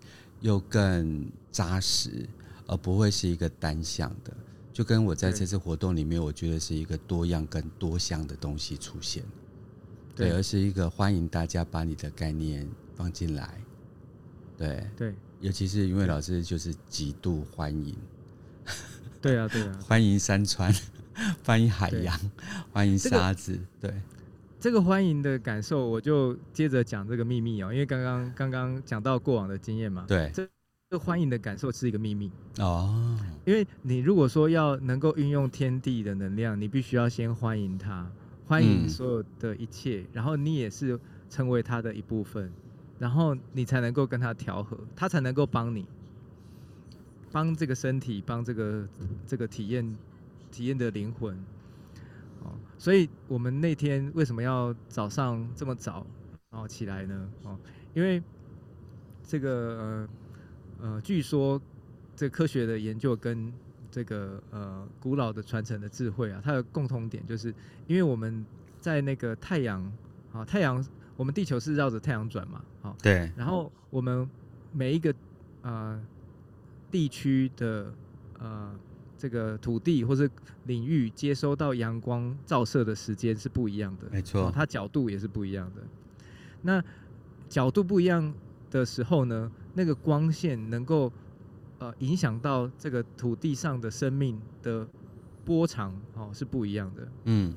[0.42, 2.28] 又更扎实，
[2.66, 4.36] 而不会是一个单向的。
[4.74, 9.22] 就跟我在这次活动里面，我觉得是一个多样跟多项的东西出现，
[10.14, 13.60] 对，而是一个欢迎大家把你的概念放进来，
[14.56, 14.86] 对。
[14.96, 17.94] 对，尤其是因为老师就是极度欢迎，
[19.20, 20.72] 对啊对啊， 欢迎山川，
[21.44, 22.18] 欢迎海洋，
[22.72, 23.92] 欢迎沙子，对，
[24.60, 30.32] 这个欢迎的感受，我就接着讲这个秘密哦，因为刚刚刚刚讲到过往的经验嘛，对。
[30.90, 32.30] 这欢迎的感受是一个秘密。
[32.58, 38.08] 哦，因为你如果说要能够运用天地的能量，你必须要先欢迎它，
[38.46, 42.52] 欢迎所有的一切，嗯、然后你也是成为他的一部分，
[42.98, 45.86] 然后你才能够跟他调和，他才能够帮你，
[47.32, 48.88] 帮这个身体，帮这个
[49.26, 49.96] 这个体验
[50.50, 51.36] 体验的灵魂。
[52.42, 56.06] 哦，所以我们那天为什么要早上这么早
[56.50, 57.28] 然后起来呢？
[57.44, 57.58] 哦，
[57.94, 58.22] 因为
[59.22, 60.08] 这个呃。
[60.80, 61.58] 呃，据说
[62.14, 63.50] 这科学的研究跟
[63.94, 67.54] 这个呃古老的传承的智慧啊，它的共同点，就是
[67.86, 68.44] 因为我们
[68.80, 69.80] 在那个太阳
[70.32, 70.84] 啊，太阳
[71.16, 73.30] 我们地球是绕着太阳转嘛，好，对。
[73.36, 74.28] 然后我们
[74.72, 75.14] 每一个
[75.62, 76.04] 呃
[76.90, 77.94] 地区的
[78.40, 78.74] 呃
[79.16, 80.28] 这个土地或是
[80.64, 85.82] 领域接收到阳光照射的时间是不一样的，没错，它角度也是不一样的。
[86.62, 86.82] 那
[87.48, 88.34] 角度不一样
[88.72, 91.12] 的时候呢，那个光线能够
[91.84, 94.86] 呃影响到这个土地上的生命的
[95.44, 97.54] 波长哦是不一样的，嗯，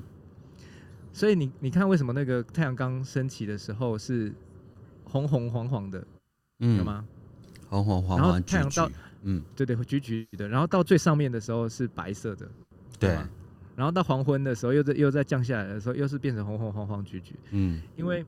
[1.14, 4.30] 所以你你看为什么那个太阳刚升起的时候是
[5.04, 6.06] 红红黄黄的，
[6.58, 7.04] 嗯，有吗？
[7.70, 8.90] 红红黄黄，然后太阳到
[9.22, 12.46] 嗯对对橘橘的，然后到最上面的时候是白色的，
[12.98, 13.10] 对，
[13.76, 18.24] 然后到黄昏的时候又在又在降下来的时候又是变成红红黄黄橘橘，嗯，因为。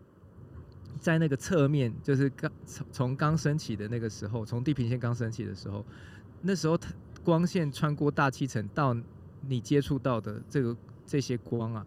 [0.99, 5.85] 在那个侧面，就是刚从从刚升起的那个时候，从地平线刚升起的时候，
[6.43, 6.91] 那时候它
[7.23, 8.97] 光线穿过大气层到
[9.47, 10.77] 你接触到的这个
[11.07, 11.87] 这些光啊，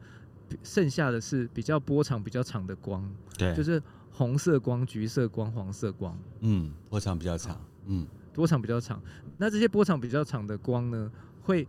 [0.64, 9.02] 剩下的是比较波长比较长的光，对，就是红色光、橘色光、黄色光，嗯，波长比较长，嗯，波长比较长。
[9.38, 11.12] 那这些波长比较长的光呢，
[11.42, 11.68] 会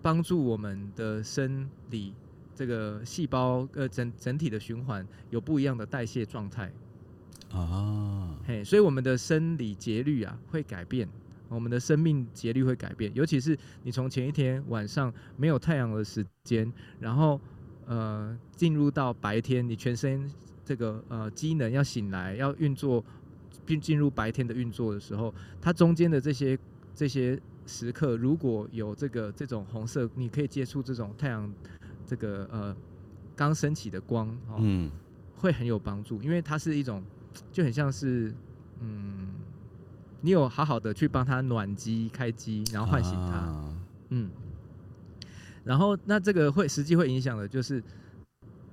[0.00, 2.14] 帮助我们的生理。
[2.60, 6.70] 这个细胞呃整整体的循环有不一样的代谢状态
[7.50, 11.08] 啊，嘿，所以我们的生理节律啊会改变，
[11.48, 17.40] 我们的生命节律会改变，尤其是你从前一天晚上没有太阳的时间，然后
[17.86, 20.30] 呃进入到白天，你全身
[20.62, 23.02] 这个呃机能要醒来要运作，
[23.64, 26.58] 并进入白天的运作的时候，它中间的这些
[26.94, 31.50] 这些时刻如果有这个这种红色，你可以接触这种太阳。
[32.10, 32.76] 这个呃，
[33.36, 34.90] 刚升起的光，哦，嗯，
[35.36, 37.00] 会很有帮助，因为它是一种，
[37.52, 38.34] 就很像是，
[38.80, 39.28] 嗯，
[40.20, 43.76] 你有好好的去帮它暖机、开机，然后唤醒它，啊、
[44.08, 44.28] 嗯，
[45.62, 47.80] 然后那这个会实际会影响的，就是，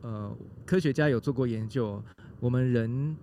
[0.02, 2.02] 呃，科学家有做过研究，
[2.40, 3.16] 我们人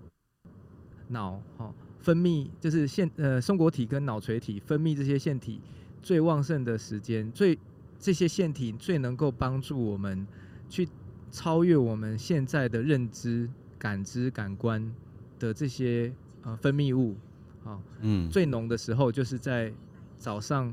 [1.08, 5.60] 脑哈分泌就是腺呃松果体跟脑垂体分泌这些腺体
[6.00, 7.58] 最旺盛的时间最。
[8.04, 10.26] 这些腺体最能够帮助我们
[10.68, 10.86] 去
[11.30, 14.94] 超越我们现在的认知、感知、感官
[15.38, 16.12] 的这些
[16.42, 17.16] 呃分泌物，
[17.64, 19.72] 啊，嗯，最浓的时候就是在
[20.18, 20.70] 早上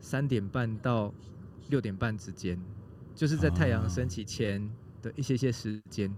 [0.00, 1.12] 三点半到
[1.68, 2.58] 六点半之间，
[3.14, 4.66] 就是在太阳升起前
[5.02, 6.10] 的一些些时间。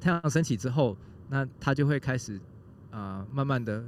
[0.00, 0.96] 太阳升起之后，
[1.28, 2.34] 那它就会开始
[2.90, 3.84] 啊、呃，慢慢的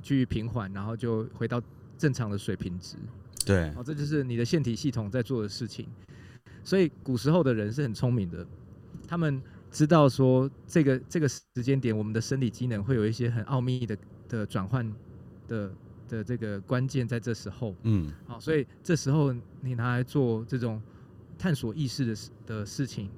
[0.00, 1.60] 去平缓，然后就回到
[1.98, 2.96] 正常的水平值。
[3.44, 5.86] 对，哦，这就是你的腺体系统在做的事情。
[6.62, 8.46] 所以古时候的人是很聪明的，
[9.08, 13.96] 他们知道说这个这个时间点，我们的生理机能会有一些很奥秘的
[14.28, 14.86] 的转换
[15.48, 15.72] 的
[16.06, 17.74] 的这个关键在这时候。
[17.84, 20.80] 嗯，好，所以这时候你拿来做这种
[21.38, 23.08] 探索意识的事的事情，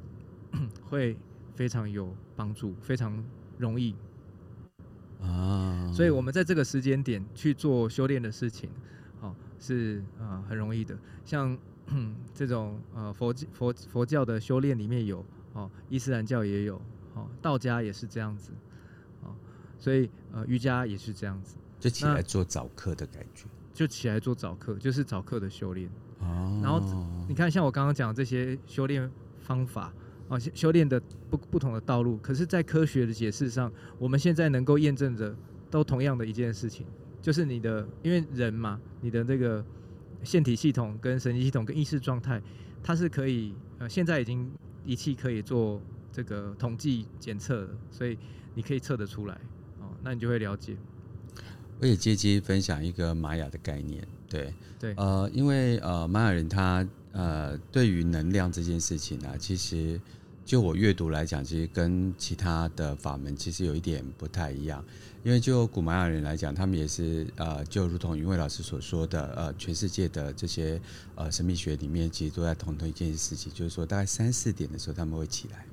[0.88, 1.16] 会
[1.56, 3.22] 非常有帮助，非常
[3.58, 3.94] 容易
[5.20, 5.92] 啊。
[5.92, 8.70] 所以我们在这个时间点去做修炼的事情。
[9.62, 10.98] 是啊、呃，很容易的。
[11.24, 11.56] 像
[12.34, 16.76] 这种呃佛佛佛教的修炼里面有哦，伊斯兰教也有
[17.14, 18.50] 哦，道家也是这样子
[19.22, 19.34] 哦，
[19.78, 26.60] 所以呃瑜伽也是这样子，就起来做早课的感觉，就起来做早课，就是早课的修炼哦。
[26.62, 26.80] 然后
[27.28, 29.08] 你看，像我刚刚讲的这些修炼
[29.40, 29.92] 方法
[30.28, 35.36] 啊，修炼的不不同的道路，可是，在科学的解释上，我们现在能够验证的
[35.70, 36.86] 都同样的一件事情，
[37.22, 39.64] 就是你的，因为人嘛，你的这个
[40.24, 42.42] 腺体系统跟神经系统跟意识状态，
[42.82, 44.50] 它是可以呃，现在已经
[44.84, 45.80] 仪器可以做
[46.10, 48.18] 这个统计检测了，所以
[48.54, 49.34] 你可以测得出来
[49.80, 50.76] 哦，那你就会了解。
[51.80, 60.00] 我也借机分享一个玛雅的概念，对对，呃，因为呃玛雅人他呃对于能量这件事情呢、啊，其实
[60.44, 64.84] 就我阅读来讲，其实跟其他的法门其实有一点不太一样。
[65.24, 70.80] 因为就古玛雅人来讲，他们也是呃，就如同云伟老师所说的，呃，全世界的这些
[71.14, 75.64] 呃神秘学里面，其实都在同同一件事情，就是说大概三四点的时候他们会起来，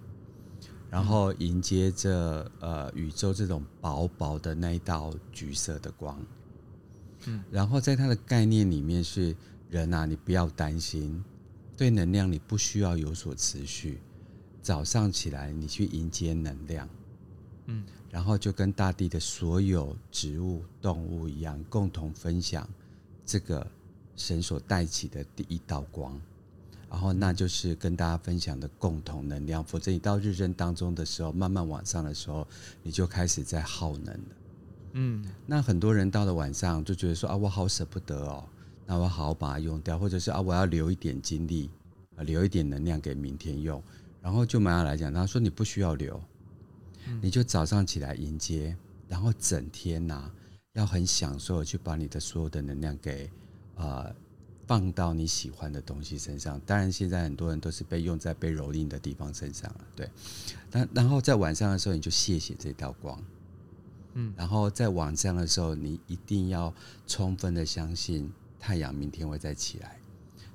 [0.91, 6.23] 然后迎接着呃宇宙这种薄薄的那一道橘色的光，
[7.25, 9.35] 嗯，然后在他的概念里面是
[9.71, 11.23] 人啊，你不要担心，
[11.75, 13.99] 对能量你不需要有所持续，
[14.69, 16.87] 早上起来你去迎接能量，
[17.65, 17.83] 嗯。
[18.11, 22.69] 然后就跟大地的所有植物、动物一样，共同分享
[23.25, 23.65] 这个
[24.15, 26.21] 神所带起的第一道光。
[26.87, 29.63] 然后那就是跟大家分享的共同能量。
[29.63, 32.47] 否则你到日正当中的时候，慢慢往上的时候，
[32.83, 34.35] 你就开始在耗能了。
[34.91, 38.47] 嗯，那很多人到了晚上就觉得说啊，我好舍不得哦，
[38.85, 41.71] 那我好好把它用掉，或者是啊，我要留一点精力，
[42.17, 43.81] 留一点能量给明天用。
[44.21, 46.19] 然后就玛雅来讲，他说你不需要留。
[47.21, 48.75] 你就早上起来迎接，
[49.07, 50.33] 然后整天呐、啊，
[50.73, 53.27] 要很享受的去把你的所有的能量给
[53.77, 54.13] 呃
[54.67, 56.61] 放到你喜欢的东西身上。
[56.67, 60.07] 当然，现在很多人都是被用在被蹂躏的地方身上了，对。
[60.69, 63.19] 但然后在晚上的时候，你就谢谢这道光，
[64.13, 64.31] 嗯。
[64.37, 66.71] 然后在晚上的时候，你一定要
[67.07, 69.97] 充分的相信太阳明天会再起来，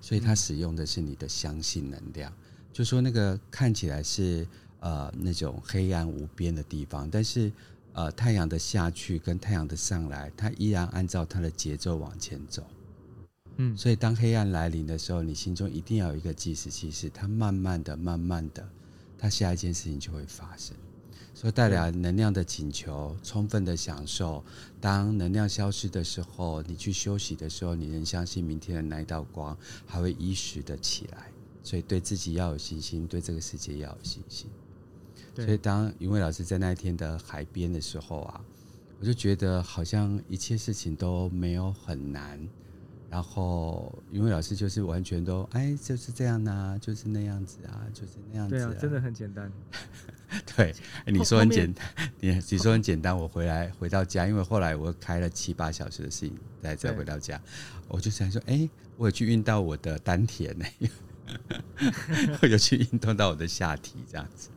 [0.01, 2.33] 所以它使用的是你的相信能量，
[2.75, 4.47] 就说那个看起来是。
[4.81, 7.51] 呃，那种黑暗无边的地方，但是，
[7.95, 12.63] 呃，太阳的下去跟太阳的上来，它依然按照它的节奏往前走。
[13.57, 18.69] 嗯，所以当黑暗来临的时候，你心中一定要有一个计时器，是它慢慢的、慢慢的，
[19.17, 20.77] 它下一件事情就会发生。
[21.33, 24.45] 所以带来能量的请求，充分的享受。
[24.83, 29.57] 当能量消失的时候，你去休息的时候，你能相信明天的那一道光
[29.87, 31.29] 还会依时的起来。
[31.65, 34.49] 所以对自己要有信心，对这个世界要有信心。
[35.35, 38.41] 所以，当云伟老师在那一天的海边的时候啊，
[39.01, 42.39] 我就觉得好像一切事情都没有很难。
[43.11, 48.67] 然后，云伟老师就是完全都哎，就是这样啊，就是那样子啊，就是那样子啊。
[48.67, 49.51] 对啊，真的很简单。
[50.57, 50.75] 对，
[51.07, 51.87] 你说很简单，
[52.21, 53.17] 你你说很简单。
[53.17, 57.41] 我回来回到家，因为后来我开了七八小时的事情，再再回到家，
[57.89, 60.65] 我就想说，哎，我有去运到我的丹田呢。
[62.43, 64.51] 我就去运动到我的下体这样子，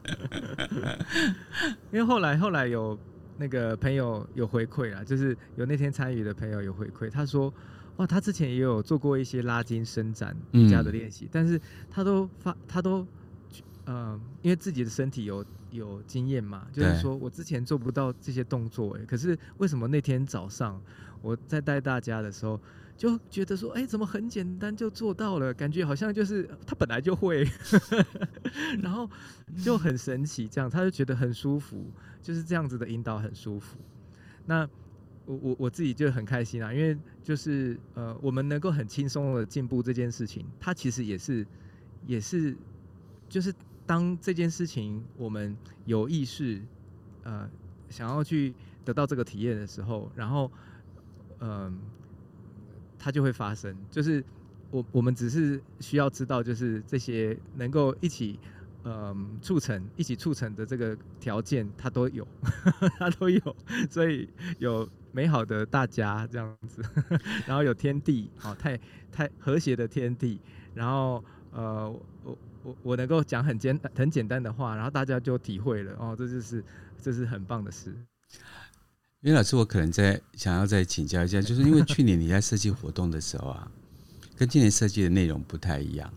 [1.91, 2.97] 因为后来后来有
[3.37, 7.53] 那个朋友有回馈啊，就是有那天参与的朋友有回馈，他说
[7.97, 13.05] 哇，他之前也有做过一些拉筋伸展瑜伽的练习，嗯、但是他都发他都
[13.85, 20.81] 呃，因为自己的身体有有经验嘛，就是说我之前做不到这些动作哎，可是为什么那天早上
[21.21, 22.59] 我在带大家的时候。
[22.97, 25.53] 就觉得说，哎、欸，怎么很简单就做到了？
[25.53, 27.47] 感觉好像就是他本来就会，
[28.81, 29.07] 然后
[29.63, 31.85] 就很神奇，这样他就觉得很舒服，
[32.23, 33.77] 就是这样子的引导很舒服。
[34.47, 34.67] 那
[35.27, 41.45] 我我我自己就很开心啊，因为就是呃，我们能够很轻松的进步这件事情，它其实也是
[42.07, 42.57] 也是
[43.29, 43.53] 就是
[43.87, 46.61] 当这件事情我们有意识
[47.23, 47.49] 呃
[47.89, 48.53] 想要去
[48.85, 50.51] 得到这个体验的时候，然后
[51.39, 51.75] 嗯。
[52.99, 54.21] 它就会发生，就是
[54.71, 58.39] 我我们只是需要知道，就是这些能够一起，
[58.83, 62.27] 嗯、促成一起促成的这个条件，它都有，
[62.97, 63.55] 它都有，
[63.87, 66.81] 所以有美好的大家这样子，
[67.45, 68.77] 然后有天地，好太
[69.11, 70.41] 太和谐的天地，
[70.73, 71.87] 然后呃，
[72.23, 76.61] 我我我能够讲很简很简单的话，然后大家就体会了，哦，这就是
[77.01, 77.95] 这是很棒的事。
[79.21, 83.71] 因为老师，我可能在想要再请教一下，就是因为去年你在设计活动的时候啊，
[84.35, 86.11] 跟今年设计的内容不太一样。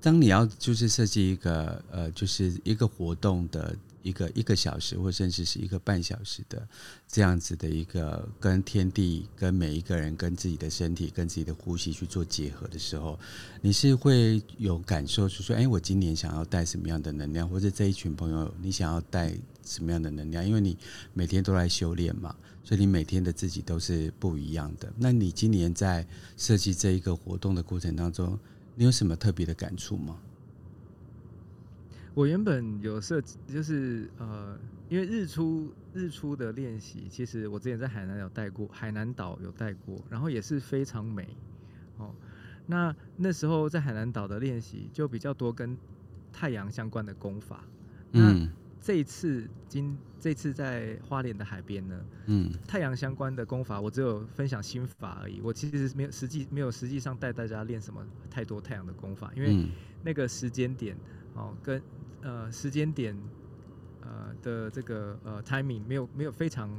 [0.00, 3.74] 当你要就是设计一个呃，就是一个活动的。
[4.02, 6.66] 一个一个小时，或甚至是一个半小时的
[7.06, 13.18] 这样子的一个跟天地、跟每一个人、跟自己的身体、跟自己的呼吸去做结合的时候，
[13.60, 19.34] 你是会有感受，就说：“哎，我今年想要带什么样的能量，或者这一群朋友你想要带
[19.64, 20.76] 什么样的能量？”因为你
[21.12, 22.34] 每天都来修炼嘛，
[22.64, 24.92] 所以你每天的自己都是不一样的。
[24.96, 28.38] 那你今年在设计这一个活动的过程当中，
[28.74, 30.16] 你有什么特别的感触吗？
[32.18, 34.58] 我原本有设计，就是呃，
[34.88, 41.28] 因为日出日出的练习，其实我之前在海南有带过，海南岛有带过，然后也是非常美。
[41.96, 42.12] 哦，
[42.66, 45.78] 那那时候在海南岛的练习就比较多跟
[46.32, 47.64] 太阳相关的功法。
[48.10, 48.48] 那。
[48.80, 55.40] 这一次今这次在花莲的海边呢，嗯，太阳相关的功法，我只有分享心法而已。
[55.42, 58.00] 我其实没有实际没有实际上带大家练什么
[58.30, 59.66] 太多太阳的功法，因为
[60.04, 60.96] 那个时间点
[61.34, 61.82] 哦，跟
[62.22, 63.16] 呃时间点
[64.02, 66.70] 呃的这个呃 timing 没有没有非常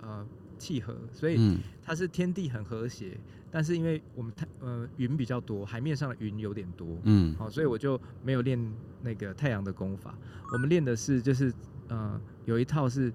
[0.00, 0.26] 呃
[0.58, 3.18] 契合，所以它是天地很和谐。
[3.50, 8.58] 但是因为我们太呃云比较多，海面上的云有点多，嗯，好，所以我就没有练
[9.00, 10.18] 那个太阳的功法。
[10.52, 11.52] 我们练的是就是
[11.88, 13.12] 呃有一套是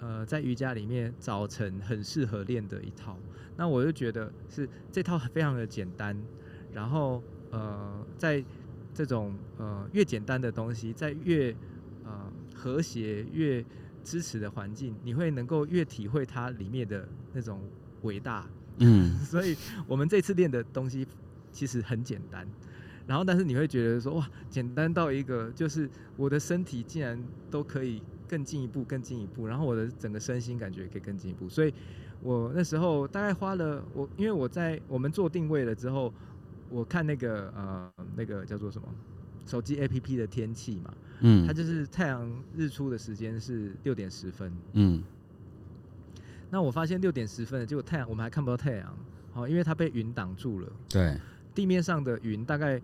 [0.00, 3.16] 呃在瑜伽里面早晨很适合练的一套。
[3.56, 6.14] 那我就觉得是这套非常的简单，
[6.72, 8.44] 然后呃在
[8.94, 11.54] 这种呃越简单的东西，在越
[12.04, 13.62] 呃和谐越
[14.02, 17.60] 支持的环境，你会能够越体会它里面的那种
[18.02, 18.46] 伟大。
[18.78, 21.06] 嗯， 所以我们这次练的东西
[21.52, 22.46] 其实很简单，
[23.06, 31.48] 然后但是你会觉得说哇，简单到一个就是我的身体竟然都可以更进一步、更进一步，然后我的整个身心感觉可以更进一步。
[31.48, 31.72] 所以
[32.20, 36.12] 我那时候大概花了我，因为我在我们做定位了之后，
[36.74, 38.88] 我看那个呃那个叫做什么
[39.46, 45.00] 手机 APP 的天气嘛，嗯，它就是太阳日出的时间是六点十分，嗯。
[46.50, 48.96] 那我发现六点十分了，结果太阳我们还看不到太阳，
[49.32, 50.72] 好，因为它被云挡住了。
[50.88, 51.16] 对，
[51.54, 52.80] 地面上的云大概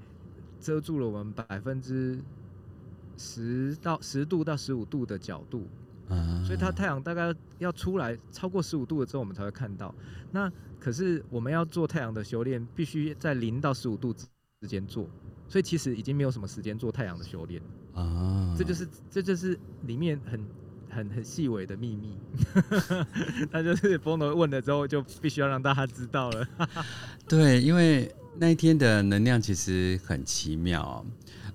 [0.61, 2.19] 遮住了我们百分之
[3.17, 5.67] 十到十度到十五度的角度，
[6.11, 9.95] 嗯，所以它太阳大概要出来超过十五度了之后，我们才会看到。
[10.31, 15.09] 那可是我们要做太阳的修炼，必须在零到十五度之间做，
[15.49, 17.63] 所以其实已经没有什么时间做太阳的修炼
[17.95, 18.55] 啊。
[18.59, 20.45] 这就是这就是里面很。
[20.93, 22.19] 很很细微的秘密，
[23.53, 26.45] 那就是风头问了之后，就必须要让大家知道了。
[27.29, 31.07] 对，因为那一天的能量其实很奇妙。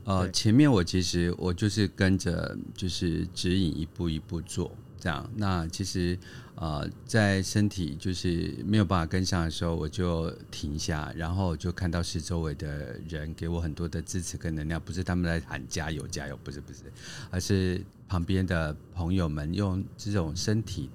[0.06, 5.30] 呃，前面我其实我就是跟着就是指引一步一步做这样。
[5.36, 6.18] 那其实。
[6.58, 16.84] 呃，在身体就是没有办法跟上的时候，我就停下，然后就看到是周围的人给我很多的支持跟能量，不是他们在喊加油加油，不是不是，
[17.30, 20.90] 而是旁边的朋友们用这种身体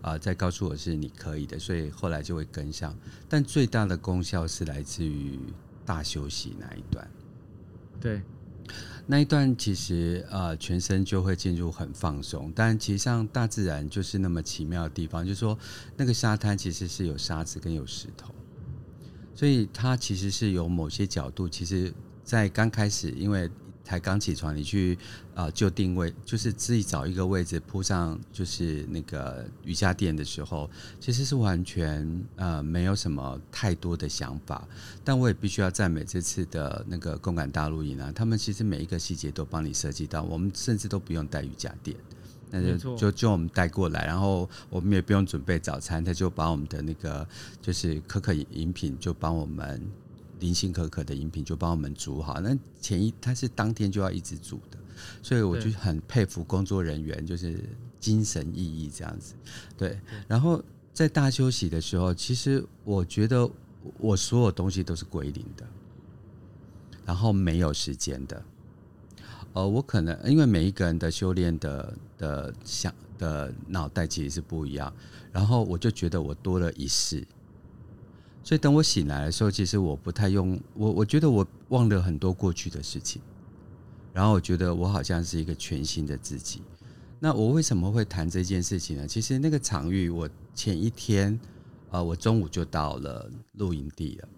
[0.00, 2.96] 啊、呃，在告诉我是你可以的，所以后来就会跟上。
[3.28, 5.38] 但最大的功效是来自于
[5.84, 7.06] 大休息那一段，
[8.00, 8.22] 对。
[9.06, 15.58] 那一段其实呃，全身就会进入很放松，但其实上大自然就是那么奇妙的地方，就是说
[15.96, 18.34] 那个沙滩其实是有沙子跟有石头，
[19.34, 21.92] 所以它其实是有某些角度，其实
[22.22, 23.50] 在刚开始因为。
[23.84, 24.96] 才刚起床，你去
[25.34, 30.70] 啊、呃、就定位，就是自己找一个位置铺上，就是那个瑜伽垫的时候，
[31.00, 34.66] 其实是完全呃没有什么太多的想法。
[35.04, 41.96] 但我也必须要赞美这次的那个共感大陆营啊，他们其实每一个细节都帮你设计到，我们甚至都不用带瑜伽垫，
[42.50, 47.26] 那就就就我们带过来，然后我们也不用准备早餐，他就把我们的那个
[47.60, 49.82] 就是可可饮品就帮我们。
[50.42, 54.76] 零星可可的饮品就帮我们煮好，那前一他是当天就要一直煮的，
[55.22, 57.60] 所以我就很佩服工作人员，就是
[58.00, 59.34] 精神奕奕这样子。
[59.78, 60.60] 对，然后
[60.92, 63.48] 在大休息的时候，其实我觉得
[63.98, 65.64] 我所有东西都是归零的，
[67.06, 68.42] 然后没有时间的。
[69.52, 74.92] 呃，我可能因为每一个人的修炼的的想的脑袋其实是不一样，
[75.30, 77.24] 然后我就觉得我多了一世。
[78.44, 83.22] 所以等我醒来的时候，其实我不太用我，我觉得我忘了很多过去的事情，
[84.12, 86.62] 然后我觉得我好像是一个全新的自己。
[87.20, 89.06] 那我为什么会谈这件事情呢？
[89.06, 91.38] 其实那个场域，我前一天，
[91.90, 94.28] 呃，我中午就到了露营地了。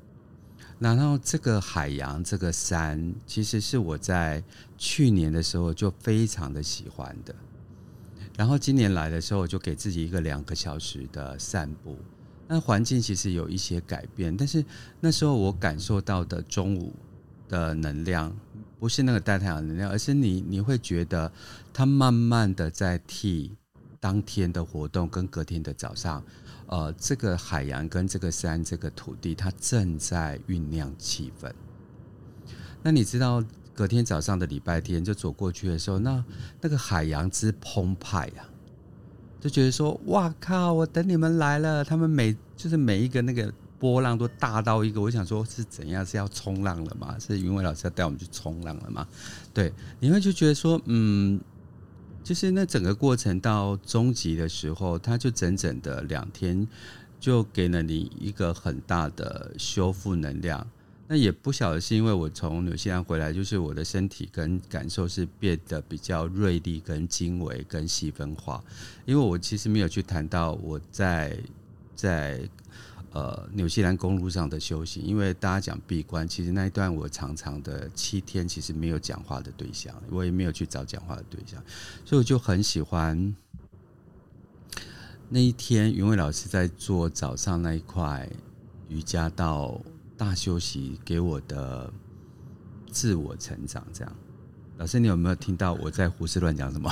[0.78, 4.44] 然后这个海洋，这个山，其实是我在
[4.76, 7.34] 去年的时候就非常的喜欢的。
[8.36, 11.96] 然后今年来的时候，我就给自己一个两个小时的散步。
[12.46, 14.64] 那环境其实有一些改变，但是
[15.00, 16.92] 那时候我感受到的中午
[17.48, 18.34] 的能量，
[18.78, 21.32] 不是那个大太阳能量，而是你你会觉得
[21.72, 23.50] 它慢慢的在替
[23.98, 26.22] 当天的活动跟隔天的早上，
[26.66, 31.50] 呃，这个海洋跟这个山这个土地，它正在酝酿气氛。
[32.82, 33.42] 那你知道
[33.72, 36.22] 隔天早上的礼拜天就走过去的时候，那
[36.60, 38.44] 那个海洋之澎湃呀！
[39.44, 40.72] 就觉得说，哇靠！
[40.72, 46.04] 我等你们来了，他们每就是每一个那个波浪都大到一个，我想说是怎样？
[46.04, 47.14] 是要冲浪了吗？
[47.18, 49.06] 是云伟老师要带我们去冲浪了吗？
[49.52, 49.70] 对，
[50.00, 51.38] 你会就觉得说，嗯，
[52.22, 56.66] 就是那整个过程到终极的时候，他就整整的两天，
[57.20, 60.66] 就给了你一个很大的修复能量。
[61.06, 68.64] 那也不晓得是因为我从纽西兰回来，就是我的身体跟感受是变得比较锐利、跟精微、跟细分化。
[69.04, 71.38] 因为我其实没有去谈到我在
[71.94, 72.40] 在
[73.12, 81.62] 呃纽西兰公路上的修行，因为大家讲闭关，其实那一段我长长的七天其实没有讲话的对象，我也没有去找讲话的对象，
[82.06, 83.36] 所以我就很喜欢
[85.28, 88.26] 那一天云伟老师在做早上那一块
[88.88, 89.78] 瑜伽到。
[90.24, 91.92] 大休息给我的
[92.90, 94.16] 自我成长，这样，
[94.78, 96.90] 老师，你有没有听到我在胡思乱讲什么？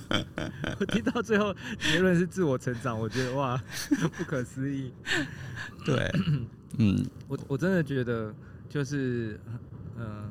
[0.78, 3.56] 我听到最后结论是自我成长，我觉得哇，
[4.18, 4.92] 不可思议。
[5.82, 6.12] 对，
[6.76, 8.34] 嗯，我我真的觉得
[8.68, 9.40] 就是，
[9.96, 10.30] 嗯、呃，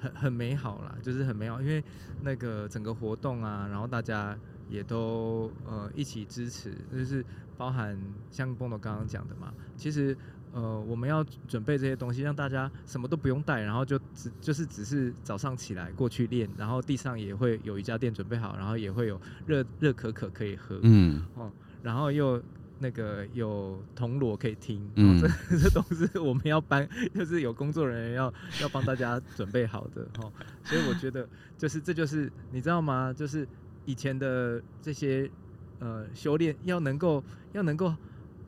[0.00, 1.84] 很很美好啦，就是很美好，因为
[2.22, 4.34] 那个整个活动啊，然后大家
[4.70, 7.22] 也都呃一起支持，就是
[7.58, 7.94] 包含
[8.30, 10.16] 像蹦豆刚刚讲的嘛，其实。
[10.52, 22.42] 呃，我们要准备这些东西，让大家什么都不用带，然后就只就是只是早上起来过去练，然后地上也会有一家店准备好，然后也会有热热可可可以喝，嗯，哦，然后又
[22.78, 25.28] 那个有铜锣可以听，嗯，这
[25.58, 28.32] 这都是我们要搬，就是有工作人员要
[28.62, 30.32] 要帮大家准备好的，哦，
[30.64, 33.12] 所以我觉得就是这就是你知道吗？
[33.12, 33.46] 就是
[33.84, 35.30] 以前的这些
[35.78, 37.22] 呃修炼要能够
[37.52, 37.94] 要能够。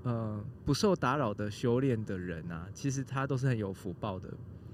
[0.02, 4.32] 呃，不受打扰的修炼的人啊，其实他都是很有福报的，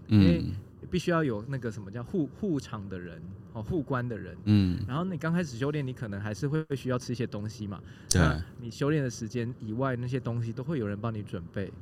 [0.08, 0.44] 因为
[0.88, 3.20] 必须要有那个什么叫护护场的人
[3.52, 4.36] 哦，护关的人。
[4.44, 7.82] 嗯，然后你刚开始修炼，你可能还是会需要吃一些东西嘛。
[8.08, 8.22] 对。
[8.60, 11.72] 你修炼的时间以外，那些东西都会有人帮你准备，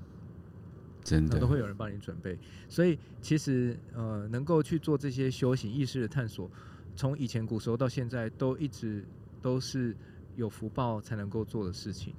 [1.03, 2.38] 真的都会有人帮你准备。
[2.66, 6.51] 所以其实呃，能够去做这些修行意识的探索，
[6.97, 9.05] 从以前古时候到现在，都一直
[9.42, 9.95] 都是
[10.34, 12.14] 有福报才能够做的事情。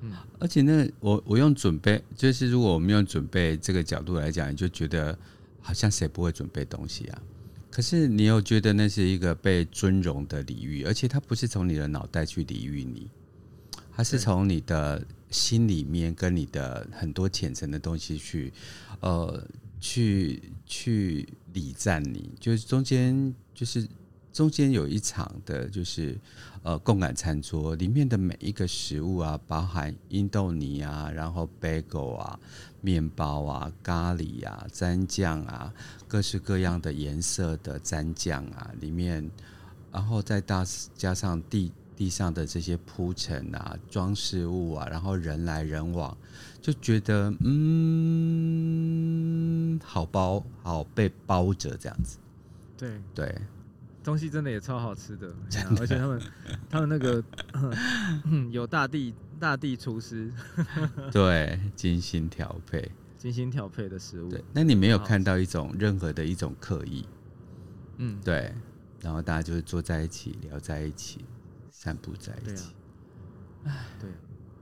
[0.00, 5.18] 嗯，而且那我我用准备，就是如果我们用准备这个角度来讲，你就觉得
[5.60, 7.22] 好像谁不会准备东西啊？
[7.70, 13.10] 可是你又觉得那是一个被尊荣的礼遇，而且它不是从你的脑袋去礼遇你，
[13.94, 18.52] 它是从你的心里面跟你的很多浅层的东西去，
[19.00, 19.44] 呃，
[19.80, 23.86] 去去礼赞你，就是中间就是。
[24.32, 26.18] 中间有一场的，就是
[26.62, 32.38] 呃共感餐桌里面的每一个食物啊，包含印度尼啊，然后 bagel 啊、
[32.80, 35.72] 面包啊、咖喱啊、蘸酱啊，
[36.06, 39.28] 各式各样的颜色的蘸酱啊，里面，
[39.90, 40.64] 然后再大
[40.94, 46.16] 加上地地上的这些铺陈啊、装饰物啊，然后人来人往，
[46.62, 48.60] 就觉得嗯，
[49.82, 52.18] 好包好被包着这样子，
[52.76, 53.34] 对对。
[54.08, 55.30] 东西真的也超好吃的，
[55.78, 56.22] 而且他们
[56.70, 57.22] 他们那个
[58.50, 60.32] 有大地大地厨师，
[61.12, 64.30] 对，精心调配，精心调配的食物。
[64.30, 67.06] 对，那你没有看到一种任何的一种刻意，
[67.98, 68.50] 嗯，对，
[69.02, 71.26] 然后大家就是坐在一起聊在一起，
[71.70, 72.72] 散步在一起，
[73.64, 74.10] 哎、啊，对，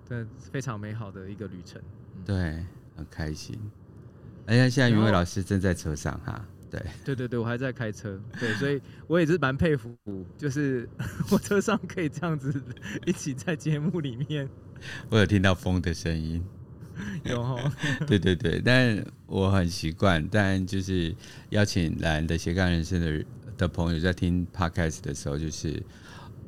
[0.08, 1.80] 这非常美好的一个旅程，
[2.16, 2.66] 嗯、对，
[2.96, 3.56] 很开心。
[4.46, 6.44] 哎呀，现在云伟老师正在车上哈。
[7.04, 9.96] 对 对对对，我还在开车，对，所以我也是蛮佩服，
[10.36, 10.88] 就是
[11.30, 12.62] 我车上可以这样子
[13.04, 14.48] 一起在节目里面。
[15.08, 16.44] 我有听到风的声音，
[17.24, 17.72] 有哦。
[18.06, 21.14] 对对对，但我很习惯，但就是
[21.50, 23.24] 邀请来的斜杠人生的
[23.56, 25.82] 的朋友在听 Podcast 的时候，就是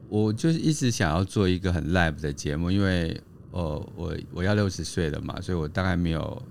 [0.09, 3.19] 我就是一直想要做一个很 live 的节目，因为
[3.51, 6.43] 呃我我要六十岁了嘛，所以我大概没有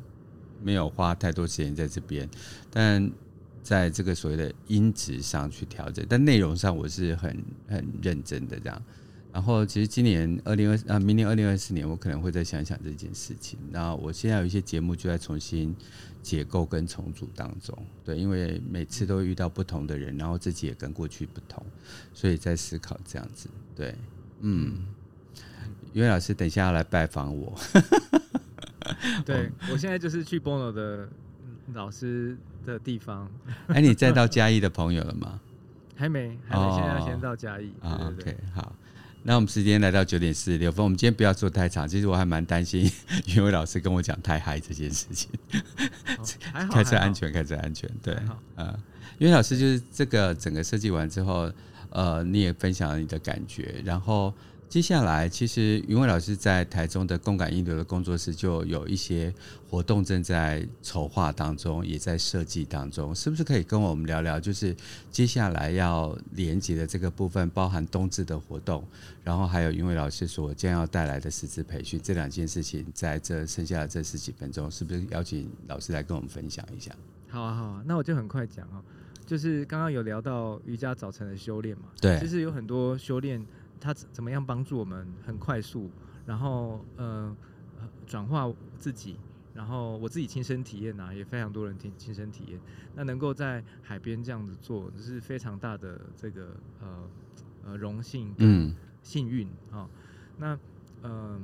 [0.64, 2.28] 没有花太多时间在这边，
[2.72, 3.12] 但。
[3.68, 7.38] 在这个所谓的音质上去调整，但内容上我是很
[7.68, 8.82] 很认真的这样。
[9.34, 13.60] 然后其实今年二零二啊，明年二零二四年，我可能会再想想这件事情。
[13.70, 15.76] 那我现在有一些节目就在重新
[16.24, 21.62] 解构跟重组当中，对，因为每次都遇到不同的人，然后自己也跟过去不同，
[22.14, 23.50] 所以在思考这样子。
[23.76, 23.94] 对，
[24.40, 24.78] 嗯，
[25.92, 27.54] 因为老师等一下要来拜访我，
[29.26, 31.10] 对我现在就是去 Bono 的
[31.74, 33.30] 老师的地方，
[33.68, 35.40] 哎，你再到嘉义的朋友了吗？
[35.96, 37.72] 还没，还没，现在要先到嘉义。
[37.82, 38.76] 啊，OK，好，
[39.24, 41.88] 那我们时间来到九点四十六分，我们今天不要做太长。
[41.88, 42.90] 其实我还蛮担心，
[43.36, 45.30] 云伟老师跟我讲太嗨这件事情。
[46.72, 47.90] 开车安全，开车安全。
[48.02, 48.14] 对，
[48.56, 48.78] 啊，
[49.18, 51.52] 云伟老师就是这个整个设计完之后，
[51.90, 54.32] 呃，你也分享了你的感觉，然后
[54.70, 59.34] 接下来，其实云伟老师在台中的共感音流的工作室就有一些
[59.70, 64.38] 活动正在筹划当中，也在设计当中，是不是可以跟我们聊聊？
[64.38, 64.76] 就是
[65.10, 68.86] 接下来要连接的这个部分，包含冬至的活动，
[69.24, 76.94] 然后还有云伟老师所将要带来的师资培训，这两件事情，在这剩下的这十几分钟，是不是邀请老师来跟我们分享一下？
[77.30, 78.84] 好啊，好啊，那我就很快讲哦，
[79.26, 83.42] 就是刚刚有聊到瑜伽早晨的修炼嘛，对，其实有很多修炼。
[83.80, 85.90] 它怎么样帮助我们很快速，
[86.26, 87.36] 然后呃
[88.06, 89.18] 转化自己，
[89.54, 92.60] 然后我自己亲身体验呐、啊，也非常多人亲亲身体验。
[92.96, 97.10] 那能够在海边这样子做，是非常大的这个呃
[97.66, 98.74] 呃荣幸跟
[99.04, 99.90] 幸运啊、哦。
[100.38, 100.54] 那
[101.04, 101.40] 嗯、呃，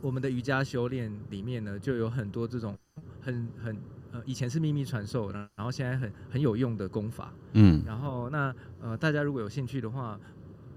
[0.00, 2.76] 我们的瑜伽修炼里面呢，就有很多这种
[3.20, 3.76] 很很
[4.12, 7.32] 呃以前是秘密传授，然后现在很很有用的功法。
[7.54, 10.18] 嗯，然后那呃大家如果有兴趣的话。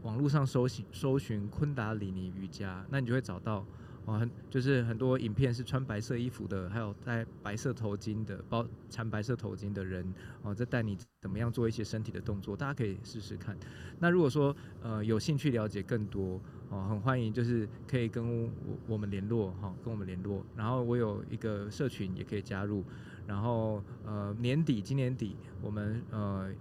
[0.04, 3.66] 网络上搜寻搜寻昆达里尼瑜伽，那你就会找到
[4.06, 10.06] 哦，很就是很多影片是穿白色衣服的，还有戴白色头巾的，包缠白色头巾的人
[10.42, 13.58] 哦，在带你怎么样做一些身体的动作，大家可以试试看。
[14.00, 16.38] 那如果说呃有兴趣了解更多
[16.70, 18.50] 哦，很欢迎就是可以跟我
[18.88, 20.44] 我们联络哈，跟我们联络。
[20.54, 22.84] 然后我有一个社群也可以加入。
[23.26, 26.52] 然后呃年底今年底我们呃。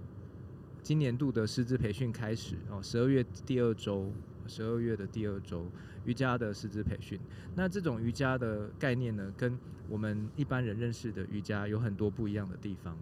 [0.83, 4.13] 今年度的师资培训开始哦，十二月第二周，
[4.49, 5.65] 十二月的第二周，
[6.05, 7.19] 瑜伽的师资培训。
[7.55, 9.57] 那这种瑜伽的概念呢，跟
[9.89, 12.99] 我们一般人认识的瑜伽有很多不一样的地方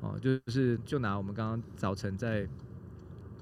[0.00, 0.16] 哦。
[0.20, 2.48] 就是就拿我们刚刚早晨在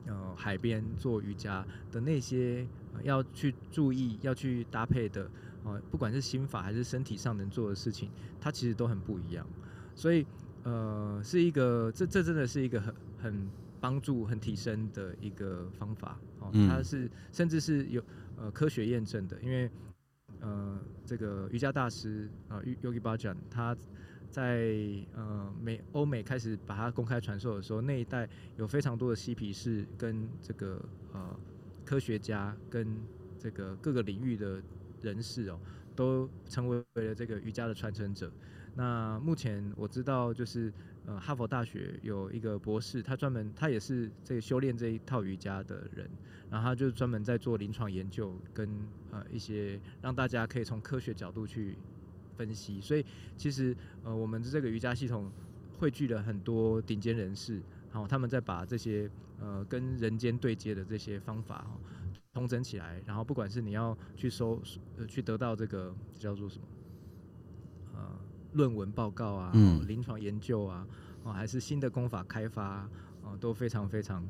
[0.06, 1.62] 呃海边做瑜伽
[1.92, 2.66] 的那些
[3.02, 5.28] 要去注意、要去搭配的
[5.62, 8.08] 哦，不管是心法还是身体上能做的事情，
[8.40, 9.46] 它其实都很不一样。
[9.94, 10.24] 所以
[10.62, 13.50] 呃，是一个这这真的是一个很很。
[13.84, 18.02] 帮助很提升的一个方法哦，它是甚至是有
[18.38, 19.70] 呃科学验证的，因为
[20.40, 23.76] 呃这个瑜伽大师啊，Yogi Bhajan 他
[24.30, 24.72] 在
[25.12, 28.26] 呃美欧美开始把它公开传授的时候，那一代
[28.56, 30.82] 有非常多的嬉皮士跟这个
[31.12, 31.38] 呃
[31.84, 32.96] 科学家跟
[33.38, 34.62] 这个各个领域的
[35.02, 35.60] 人士哦，
[35.94, 38.32] 都成为了这个瑜伽的传承者。
[38.74, 40.72] 那目前我知道就是。
[41.06, 46.08] 呃，哈佛大学有一个博士，他专门他也是这个修炼这一套瑜伽的人，
[46.50, 48.68] 然后他就专门在做临床研究跟
[49.10, 51.76] 呃一些让大家可以从科学角度去
[52.36, 52.80] 分析。
[52.80, 53.04] 所以
[53.36, 55.30] 其实呃我们的这个瑜伽系统
[55.78, 57.60] 汇聚了很多顶尖人士，
[57.92, 61.78] 然后他们在把这些呃跟人间对接的这些方法哈
[62.32, 64.58] 统整起来，然后不管是你要去搜
[64.96, 66.64] 呃去得到这个叫做什么。
[68.54, 69.52] 论文报告啊，
[69.86, 70.86] 临床研究啊，
[71.22, 72.64] 哦，还是新的功法开发
[73.22, 74.26] 啊，都非常非常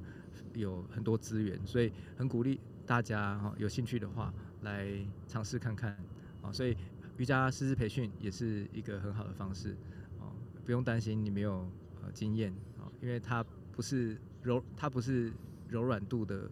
[0.55, 4.89] 有很多资源，所以很鼓励大家哈，有兴趣的话来
[5.29, 5.97] 尝试看看
[6.43, 6.51] 啊。
[6.51, 6.77] 所以
[7.19, 9.77] 瑜伽师资培训也是一个很好的方式
[10.19, 10.33] 哦，
[10.65, 11.71] 不用担心你没有
[12.03, 15.33] 呃经验啊，因为它不是柔，它不是
[15.69, 16.51] 柔软度的，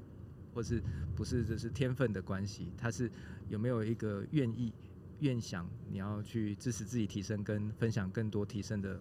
[0.55, 0.83] 或是
[1.17, 3.11] 不是就是天分的关系，它是
[3.49, 4.73] 有没有一个愿意。
[5.23, 9.01] 愿想你要去支持自己提升，跟分享更多提升的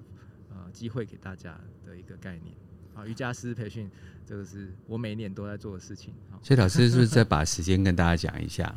[0.49, 2.55] 呃机会给大家的一个概念
[2.95, 3.05] 啊。
[3.05, 3.89] 瑜伽师培训
[4.25, 6.13] 这个是我每一年都在做的事情。
[6.43, 8.73] 所以老师是不是再把时间跟大家讲一下？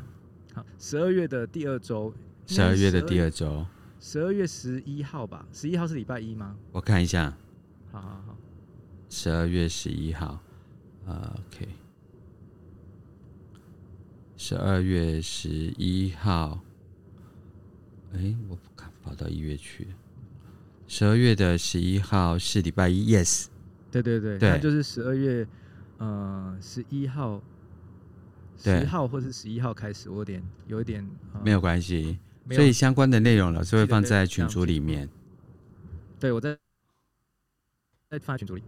[0.54, 2.12] 好，十二月的第二周，
[2.46, 3.66] 十二月的第二周，
[4.00, 5.46] 十二月十一号吧？
[5.52, 6.56] 十一号是礼拜一吗？
[6.72, 7.36] 我看一下。
[7.92, 8.36] 好好好，
[9.10, 10.42] 十二月十一号，
[11.04, 11.68] 呃，OK，
[14.36, 16.63] 十二月十一号。
[18.14, 19.88] 哎、欸，我不敢跑到一月去。
[20.86, 23.46] 十二月的十一号是礼拜一，Yes。
[23.90, 25.46] 对对对，对，就是十二月
[25.98, 27.42] 呃十一号，
[28.56, 32.18] 十号或是十一号开始，我有点有一点、呃、没有关系。
[32.50, 35.08] 所以相关的内容老师会放在群组里面。
[36.20, 36.56] 对，我在
[38.10, 38.62] 在放在群组里。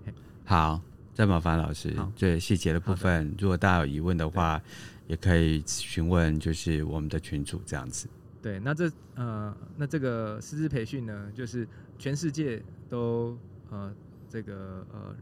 [0.45, 0.81] 好，
[1.13, 1.95] 再麻烦老师。
[2.17, 4.61] 对细节的部分，如果大家有疑问的话，
[5.07, 8.09] 也可以询问，就是我们的群主这样子。
[8.47, 11.67] 对，那这呃，那这个师资培训呢，就是
[11.99, 13.37] 全世界都
[13.71, 13.93] 呃
[14.29, 15.17] 这个呃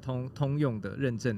[0.00, 1.36] 通通用的认证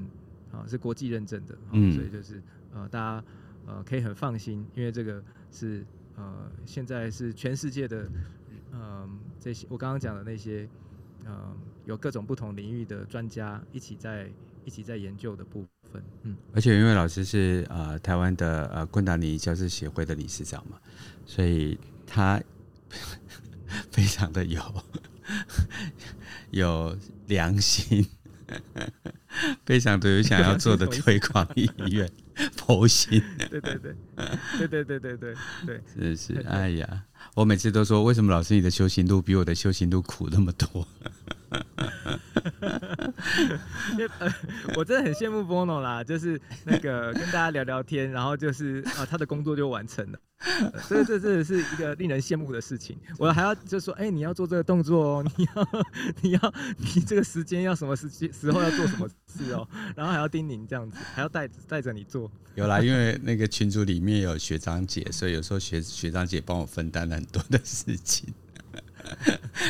[0.51, 2.39] 啊、呃，是国际认证的，嗯，所以就是
[2.71, 3.25] 呃大家
[3.65, 5.83] 呃可以很放心，因为这个是
[6.15, 8.07] 呃现在是全世界的
[8.71, 10.69] 呃这些我刚刚讲的那些
[11.25, 14.29] 呃有各种不同领域的专家一起在
[14.63, 15.80] 一起在研究的部分，
[16.23, 20.77] 嗯，而且因为老师是呃台湾的呃昆达尼教师协会的理事长嘛。
[21.25, 22.41] 所以他
[23.89, 24.61] 非常的有
[26.51, 28.05] 有良心，
[29.65, 32.11] 非常的有想要做的推广意愿，
[32.57, 33.23] 佛心。
[33.49, 33.95] 对对对，
[34.57, 35.35] 对对对对对
[35.65, 40.85] 对，真是，哎呀，我每次都说，为什么老师你的修行路比我的修行路苦那么多？
[44.75, 50.19] 我真的很羡慕 Bono 啦，就是那个跟大家聊聊天，然后就是啊，他的工作就完成了，
[50.83, 52.97] 所以这真的是一个令人羡慕的事情。
[53.17, 55.67] 我还要就说，哎、你要做这个动作哦，你要
[56.21, 62.31] 你要你这个时间要什么时间时候要做什么事哦， 然后还要叮咛这样子，还要带带着你做。
[62.55, 68.33] 有啦，因为那个群组里面有学长姐，所以有时候学学长姐帮我分担了很多的事情。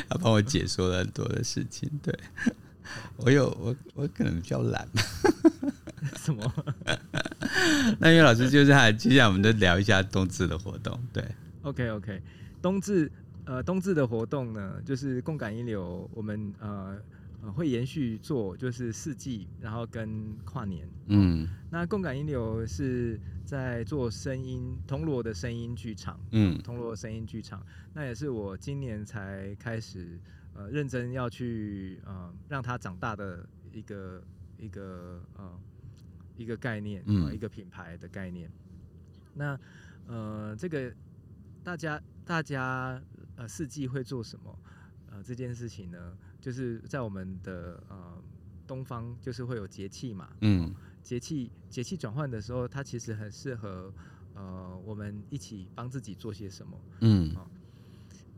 [0.09, 2.13] 他帮我解说了很多的事情，对，
[3.17, 4.87] 我有我我可能比较懒，
[6.17, 6.53] 什么？
[7.99, 11.23] 那因为老师就是他，接下来我们就聊一下冬至的活动，对
[11.63, 12.21] ，OK OK，
[12.61, 13.11] 冬至
[13.45, 16.97] 呃冬至的活动呢，就是共感一流，我们呃。
[17.41, 20.87] 呃，会延续做就是四季，然后跟跨年。
[21.07, 26.19] 嗯，那共感音流是在做声音铜锣的声音剧场。
[26.31, 27.65] 嗯，铜锣声音剧场，
[27.95, 30.19] 那也是我今年才开始
[30.53, 34.23] 呃认真要去呃让它长大的一个
[34.59, 35.59] 一个呃
[36.37, 38.51] 一个概念，嗯，一个品牌的概念。
[39.33, 39.59] 那
[40.05, 40.93] 呃这个
[41.63, 43.01] 大家大家
[43.35, 44.59] 呃四季会做什么？
[45.09, 46.17] 呃这件事情呢？
[46.41, 48.21] 就是在我们的呃
[48.67, 50.73] 东方，就是会有节气嘛，嗯，
[51.03, 53.93] 节气节气转换的时候，它其实很适合
[54.33, 57.47] 呃我们一起帮自己做些什么，嗯，哦，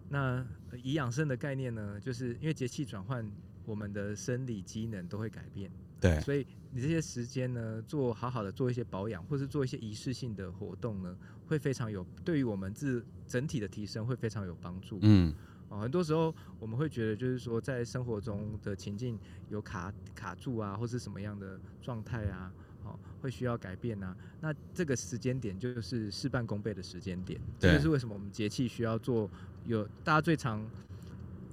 [0.09, 0.45] 那
[0.83, 3.25] 以养生的概念呢，就是因为节气转换，
[3.65, 15.33] 我们的生理机能都会改变，对，所以你这些时间呢，做好好的做一些保养，或是做一些仪式性的活动呢，会非常有对于我们自整体的提升会非常有帮助，嗯。
[15.79, 19.17] 很多时候我们会觉得，就是说在生活中的情境
[19.49, 22.51] 有卡卡住啊，或是什么样的状态啊，
[22.83, 24.15] 哦，会需要改变啊。
[24.39, 27.39] 那这个时间点就是事半功倍的时间点。
[27.59, 29.29] 这就是为什么我们节气需要做
[29.65, 30.65] 有大家最常，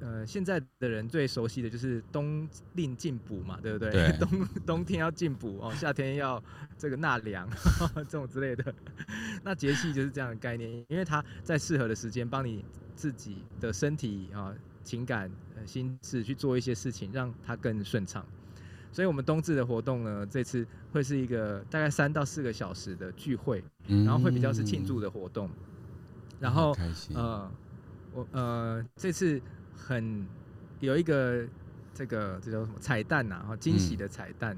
[0.00, 3.90] 呃，现在的人最熟悉的就是冬令进补嘛，对不对？
[3.90, 4.16] 对。
[4.18, 6.42] 冬冬天要进补哦，夏天要
[6.76, 7.48] 这个纳凉
[7.94, 8.74] 这种之类的。
[9.44, 12.64] 那节气就是这样的概念，因为它在适合的时间帮你。
[13.00, 15.30] 自己的身体啊、情感、
[15.64, 18.22] 心智去做一些事情，让它更顺畅。
[18.92, 23.64] 所以，我们冬至的活动呢，这次会是一个大概三到四个小时的聚会，
[24.04, 25.48] 然后会比较是庆祝的活动。
[26.38, 26.76] 然后，
[27.14, 27.50] 呃，
[28.12, 29.40] 我呃这次
[29.74, 30.26] 很
[30.80, 31.46] 有一个
[31.94, 33.42] 这个这叫什么彩蛋呐？
[33.48, 34.54] 哈，惊喜的彩蛋，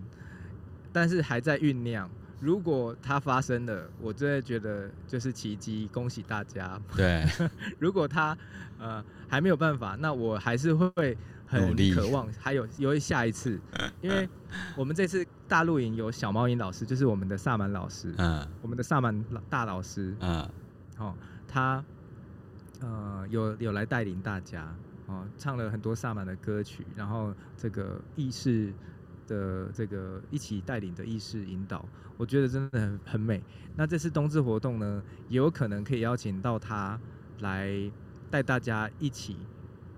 [0.93, 2.11] 但是还在酝酿。
[2.43, 6.77] 如果它发生了，我真的觉得就是奇迹，恭喜大家。
[6.97, 7.25] 对，
[7.79, 8.37] 如果它
[8.81, 11.17] 呃还没有办法，那我还是会
[11.47, 13.61] 很渴望还有有下一次，
[14.01, 14.29] 因为
[14.77, 20.51] 我们这次大露营有小猫音老师，就是我们的萨满老师，嗯，我们的萨满大老师，嗯，
[20.99, 21.15] 哦，
[21.47, 21.85] 他
[22.81, 24.75] 呃有有来带领大家，
[25.07, 28.73] 哦，唱了很多萨满的歌曲，然后这个意识
[29.27, 31.85] 的这个一起带领的意识引导。
[32.17, 33.43] 我觉得真的很很美。
[33.77, 36.99] 那这次冬至活动呢，也有可能可以邀请到他
[37.41, 37.91] 来
[38.31, 39.37] 带大家一起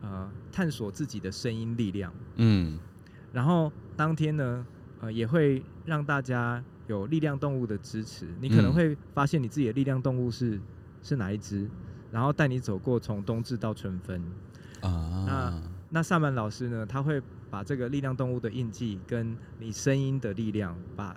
[0.00, 2.12] 呃探索自己的声音力量。
[2.36, 2.78] 嗯。
[3.32, 4.64] 然后当天呢，
[5.00, 8.28] 呃，也会让大家有力量动物的支持。
[8.40, 10.60] 你可能会发现你自己的力量动物是
[11.02, 11.68] 是哪一只，
[12.12, 14.22] 然后带你走过从冬至到春分。
[14.80, 15.24] 啊。
[15.26, 17.20] 那那萨满老师呢，他会
[17.54, 21.16] 把这个力量动物的印记跟你声音的力量把。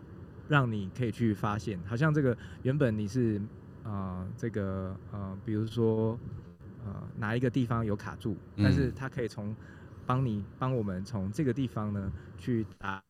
[0.50, 3.38] 让你可以去发现，好像这个原本你是
[3.84, 6.18] 啊、呃，这个呃，比如说
[6.86, 9.54] 呃哪一个地方有卡住，嗯、但是它可以从
[10.06, 13.04] 帮你帮我们从这个地方呢去打，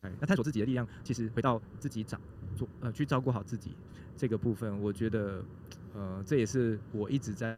[0.00, 2.18] 哎，那探索自己的力量，其实回到自己找
[2.56, 3.76] 做呃去照顾好自己
[4.16, 5.44] 这个部分，我觉得
[5.92, 7.54] 呃这也是我一直在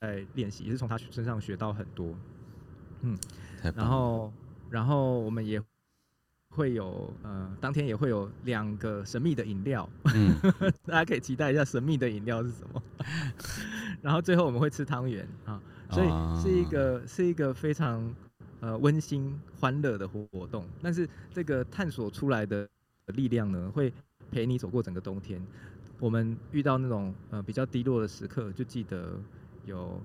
[0.00, 2.16] 在练习，也是从他身上学到很多，
[3.02, 3.18] 嗯，
[3.74, 4.32] 然后
[4.70, 5.62] 然后我们也。
[6.50, 10.34] 会有呃，当天也会有两个神秘的饮料，嗯，
[10.86, 12.82] 大家可以期待一下神秘的饮料是什么。
[14.00, 16.08] 然后最后我们会吃汤圆啊，所以
[16.42, 18.12] 是一个是一个非常
[18.60, 20.66] 呃温馨欢乐的活动。
[20.82, 22.66] 但是这个探索出来的
[23.08, 23.92] 力量呢，会
[24.32, 25.40] 陪你走过整个冬天。
[26.00, 29.20] 我们遇到那种呃比较低落的时刻，就记得
[29.66, 30.00] 有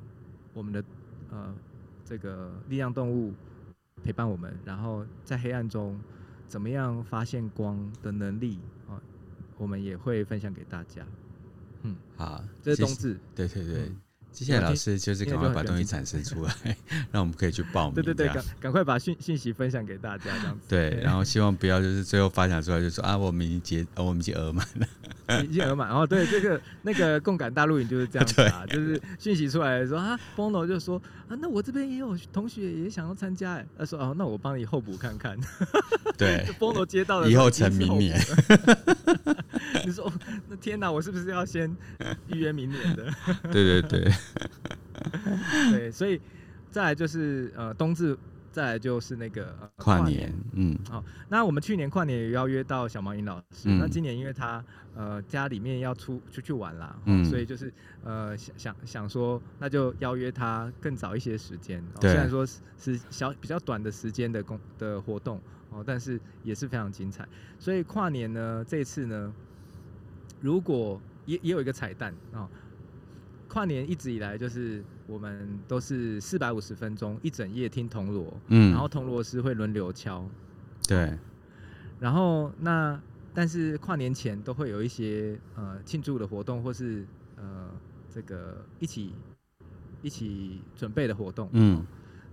[0.54, 0.84] 我们的
[1.32, 1.56] 呃
[2.06, 3.34] 这个力量动物
[4.04, 6.00] 陪伴我们，然后在黑暗中。
[6.46, 9.02] 怎么样发现光的能力啊？
[9.58, 11.02] 我们也会分享给大家。
[11.82, 13.20] 嗯，好，这是冬至。
[13.34, 13.92] 对对对，
[14.32, 16.78] 接下来老师就是赶快把东西产生出来，
[17.12, 17.96] 让我们可以去报名。
[17.96, 20.68] 对对对，赶赶快把讯信息分享给大家，这样子。
[20.68, 24.88] 对，然后希望不要就是最后发展出来就说啊，我们已经结，我们已经额满了，
[25.44, 25.88] 已经额满。
[25.88, 35.38] 然后对这个那个共感大陆影就是这样子啊， 就是讯息出来的时候啊，Bono 就说啊，那我这边也有同学也想要参加，哎，他说哦，那我帮你候补看看。
[36.18, 38.20] 对， Bono 接到了以后成明年。
[39.86, 40.12] 你说
[40.48, 41.76] 那天哪，我是不是要先
[42.28, 43.06] 预约明年的？
[43.52, 44.14] 对对对。
[45.72, 46.22] 对，所以
[46.72, 48.18] 再来就是呃冬至，
[48.54, 54.64] 再来就是那个、呃、跨年，嗯，好、哦，那我们去年跨年也邀约到小毛尹老师，嗯、那今年因为他
[54.96, 57.74] 呃家里面要出出去玩啦，嗯，所以就是
[58.04, 65.42] 呃想想想说，那就邀约他更早一些时间，哦、虽然说是小比较短的时间的工的活动
[65.72, 67.28] 哦，但是也是非常精彩，
[67.58, 69.34] 所以跨年呢这一次呢，
[70.40, 72.42] 如果也也有一个彩蛋啊。
[72.42, 72.50] 哦
[73.54, 80.28] 跨年一直以来就是我们都是四百五十分钟一整夜听铜锣，嗯，然后铜锣师会轮流敲，
[80.88, 81.16] 对，
[82.00, 83.00] 然后那
[83.32, 87.70] 但是跨年前都会有一些呃庆祝的活动或是呃
[88.12, 89.14] 这个一起
[90.02, 91.86] 一起准备的活动，嗯，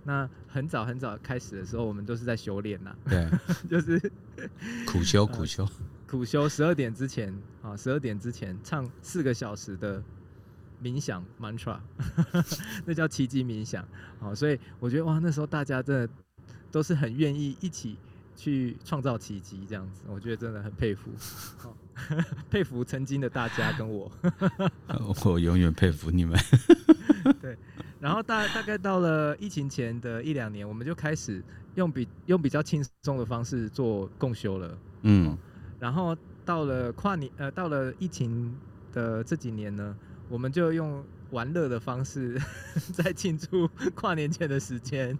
[0.03, 3.29] 那很早很早开始的时候，我们都是在修炼呐，对，
[3.69, 4.11] 就是
[4.91, 5.71] 苦修苦修、呃、
[6.07, 10.01] 苦修十二点之前啊，十二点之前唱四个小时的。
[10.81, 11.77] 冥想 mantra，
[12.85, 13.87] 那叫奇迹冥想。
[14.19, 16.09] 好，所以我觉得哇，那时候大家真的
[16.71, 17.95] 都是很愿意一起
[18.35, 21.11] 去创造奇迹，这样子，我觉得真的很佩服，
[22.49, 24.11] 佩服曾经的大家跟我。
[25.25, 26.35] 我永远佩服你们。
[27.39, 27.55] 对，
[27.99, 31.43] 然后大大概到了疫情前的一两年，我们就开始
[31.75, 34.77] 用比用比较轻松的方式做共修了。
[35.03, 35.37] 嗯，
[35.79, 38.55] 然后到了跨年，呃，到了疫情
[38.91, 39.95] 的这几年呢。
[40.31, 42.39] 我们就用玩乐的方式
[42.93, 45.17] 在庆祝跨年前的时间，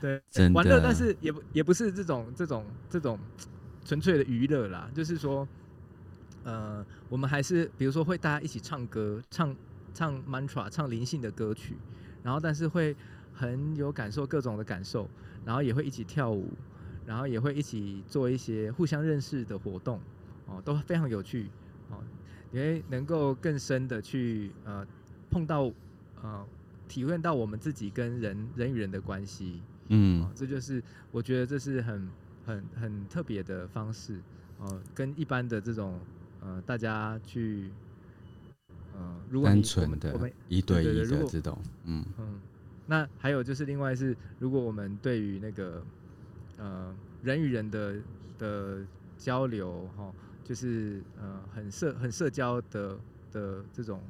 [0.00, 0.22] 对，
[0.54, 3.18] 玩乐，但是也不也不是这种这种这种
[3.84, 5.46] 纯粹的娱乐啦，就是说，
[6.44, 9.54] 呃，我们还是比如说会大家一起唱歌，唱
[9.92, 11.76] 唱 mantra，唱灵性的歌曲，
[12.22, 12.96] 然后但是会
[13.34, 15.10] 很有感受各种的感受，
[15.44, 16.48] 然后也会一起跳舞，
[17.04, 20.00] 然后也会一起做一些互相认识的活动，
[20.46, 21.50] 哦，都非常有趣，
[21.90, 21.98] 哦。
[22.52, 24.84] 因为能够更深的去呃
[25.30, 25.72] 碰到
[26.20, 26.44] 呃
[26.88, 30.82] 体会到我们自己跟人人与人的关系，嗯、呃，这就是
[31.12, 32.08] 我觉得这是很
[32.44, 34.20] 很很特别的方式，
[34.58, 36.00] 呃，跟一般的这种
[36.40, 37.70] 呃大家去
[38.94, 42.04] 呃如果单纯的我们一对一的这种，嗯。
[42.18, 42.40] 嗯，
[42.86, 45.80] 那还有就是另外是如果我们对于那个
[46.58, 46.92] 呃
[47.22, 47.94] 人与人的
[48.38, 48.84] 的
[49.16, 50.04] 交流哈。
[50.06, 52.98] 呃就是呃很社很社交的
[53.32, 54.02] 的这种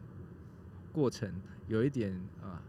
[0.92, 1.30] 过程，
[1.68, 2.12] 有一点
[2.42, 2.62] 啊啊、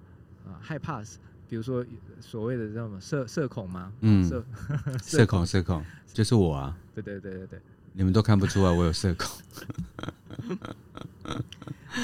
[0.45, 1.01] 呃呃、害怕，
[1.47, 1.85] 比如说
[2.19, 3.91] 所谓的这种社社恐吗？
[4.01, 4.43] 嗯，社
[5.03, 5.83] 社恐社恐
[6.13, 6.77] 就是我啊。
[6.93, 7.61] 对对对对对，
[7.93, 9.27] 你们都看不出来我有社恐。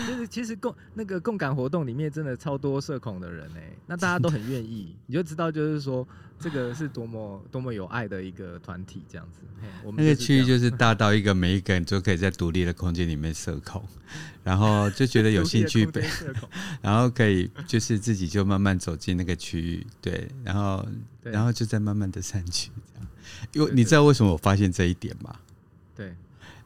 [0.08, 6.06] 就是其实共那个共感活动里面真的超多社恐的人哎，那大家都很愿意，你就知道就是说
[6.40, 9.40] 这个是多么多么有爱的一个团体这样子。
[9.84, 13.84] 我们那个区域就是大到一个每一个人都可以在独立的空间里面社恐，
[14.44, 15.88] 然后就觉得有兴趣，
[16.82, 20.86] 然后可以就是自己就慢慢走进那个区域，对，然后
[21.24, 23.10] 然后就再慢慢的散去这样。
[23.54, 25.34] 因为你知道为什么我发现这一点吗？
[25.96, 26.14] 对，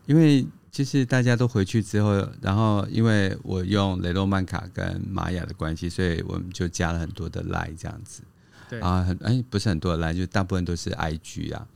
[0.07, 0.45] 因为。
[0.71, 8.23] 其实大家都回去之后，然后因为我用雷诺曼卡跟玛雅的关系，所以我们就加了很多的 line 这样子。
[8.69, 11.67] 对啊，很哎，不是很多的 line，就大部分都是 IG 啊。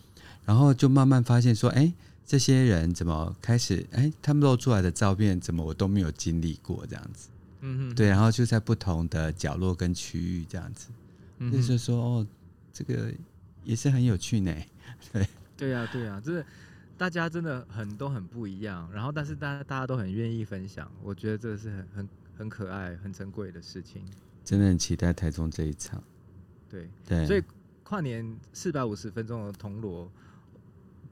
[0.46, 1.92] 然后就慢慢发现说，哎，
[2.26, 3.86] 这些人怎么开始？
[3.92, 7.28] 哎，他们露出来的照片怎么我都没有经历过这样子。
[7.60, 7.96] 嗯哼。
[7.96, 10.88] 对，然后就在不同的角落跟区域这样子，
[11.40, 12.28] 嗯、就是说哦，
[12.72, 13.12] 这个
[13.66, 14.56] 也是很有趣呢。
[15.12, 15.28] 对。
[15.58, 16.46] 对呀、啊，对呀、啊，就是。
[16.98, 24.04] 大家真的很都很不一样，然后但是大家大家都很愿意分享，我觉得这个是很很很可爱、很珍贵的事情。
[24.44, 26.02] 真的很期待台中这一场。
[26.70, 27.44] 对对，所以
[27.84, 30.10] 跨年四百五十分钟的铜锣，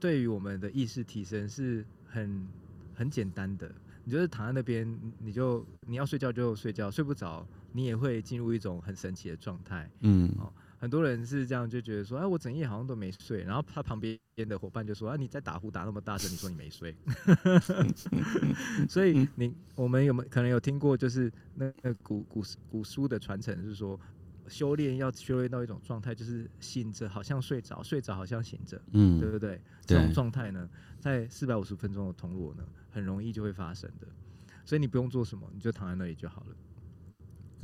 [0.00, 2.46] 对于我们的意识提升是很
[2.94, 3.70] 很简单的。
[4.04, 4.86] 你就是躺在那边，
[5.18, 9.90] 你就你要睡觉就睡觉，睡不着你也会进入一种很神奇的状态。
[10.00, 10.30] 嗯。
[10.84, 13.42] 很多人是这样就觉得说，哎，我整夜好像都没睡。
[13.42, 16.94] 然后他旁边的伙伴就说，啊，你在打呼打那么大声，你说你没睡。
[18.86, 23.98] 所以你我们有没有可能有听过，就是那那古古古书的传承是说，
[24.46, 29.58] 修炼要修炼到一种状态，就是醒着好像睡着，睡着好像醒着，嗯，对不对？
[29.86, 30.68] 这种状态呢，
[31.00, 34.06] 在四百五十分钟的铜锣呢，很容易就会发生的。
[34.66, 36.54] 所以你不用做什么，你就躺在那里就好了。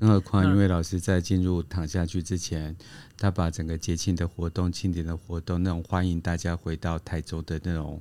[0.01, 2.75] 更何况，因为老师在进入躺下去之前，
[3.19, 8.01] 他把整个节庆的活动、庆典的活动，那种欢迎大家回到台州的那种。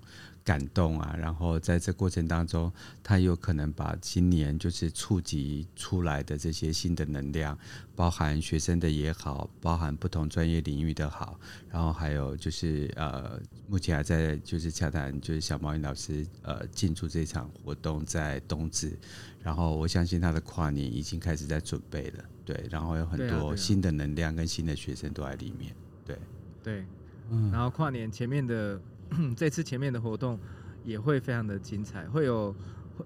[0.49, 1.15] 感动啊！
[1.15, 2.73] 然后在这过程当中，
[3.03, 7.55] 他有可能把今年就是触及出来的这些新的能量，
[7.95, 11.39] 包含学生的也好，包含不同专业领域的好，
[11.69, 18.97] 然后还有就是呃，目前还在就是洽谈，就是小毛云老师呃进驻这场活动在冬至，
[19.43, 26.17] 然后我相信他的跨年已经开始在准备了，对，然后有很多新的能量跟新的学生都在里面，对
[26.63, 26.85] 对，
[27.29, 28.81] 嗯，然后跨年前面的。
[29.35, 30.39] 这次前面的活动
[30.83, 32.55] 也会非常的精彩，会有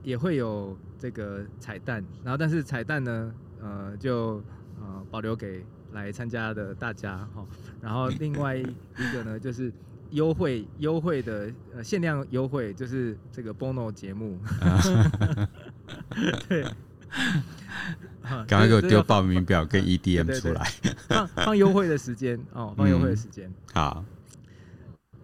[0.04, 4.44] 也会有这个彩蛋，然后但是彩蛋呢，呃，就
[4.80, 7.46] 呃保留给来参加的大家哈。
[7.82, 8.64] 然后另外一
[9.14, 9.72] 个呢，就是
[10.12, 14.40] 优惠优惠的呃限量优惠，就是这个 Bono 节目。
[16.48, 16.64] 对，
[18.48, 20.72] 赶快给我丢报名表跟 EDM 出来，
[21.08, 23.54] 放放优惠的时间哦，放优惠的时间、嗯。
[23.74, 24.06] 好。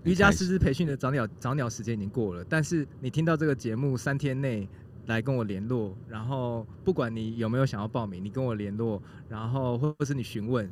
[0.09, 4.67] 瑜伽师资培训的早鸟早鸟时间已经过了，但是你听到这个节目三天内
[5.05, 8.99] 来跟我联络，然后不管你有没有想要报名，你跟我联络，
[9.29, 10.67] 然后或者是你询问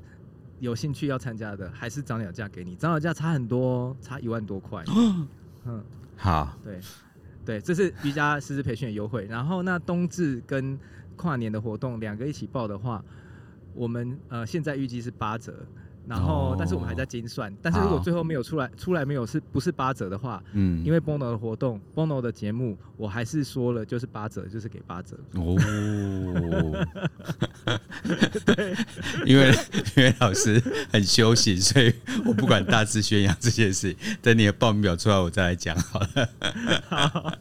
[0.60, 4.84] 有兴趣要参加的，还是早鸟价给你，早鸟价差很多，差一万多块。
[5.66, 5.84] 嗯，
[6.18, 6.80] 好，对
[7.46, 9.28] 对，这是瑜伽师资培训的优惠。
[9.30, 10.76] 然后那冬至跟
[11.16, 13.06] 跨年的活动两个一起报的话，
[13.76, 15.64] 我们呃现在预计是八折。
[16.08, 17.54] 然后，但是我们还在精算。
[17.62, 25.18] 但是如果最后没有出来，出来没有是不是八折的话，嗯，因为 Bono 的活动，Bono 的节目，我还是说了，就是八折，就是给八折。
[25.34, 25.58] 哦，
[28.46, 28.74] 对，
[29.26, 29.52] 因为
[29.98, 31.94] 因为老师很休息，所以
[32.26, 33.96] 我不管大肆宣扬这件事。
[34.22, 36.30] 等你的报名表出来，我再来讲好了。
[36.88, 37.34] 好，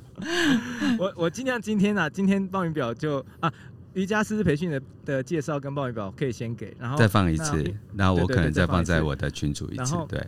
[0.98, 3.52] 我我尽量今天啊，今天报名表就啊。
[3.96, 10.22] 瑜伽师资培训的的介绍跟报名表可以先给，然后再放一次，然后我可能再放在我的群组一次，对。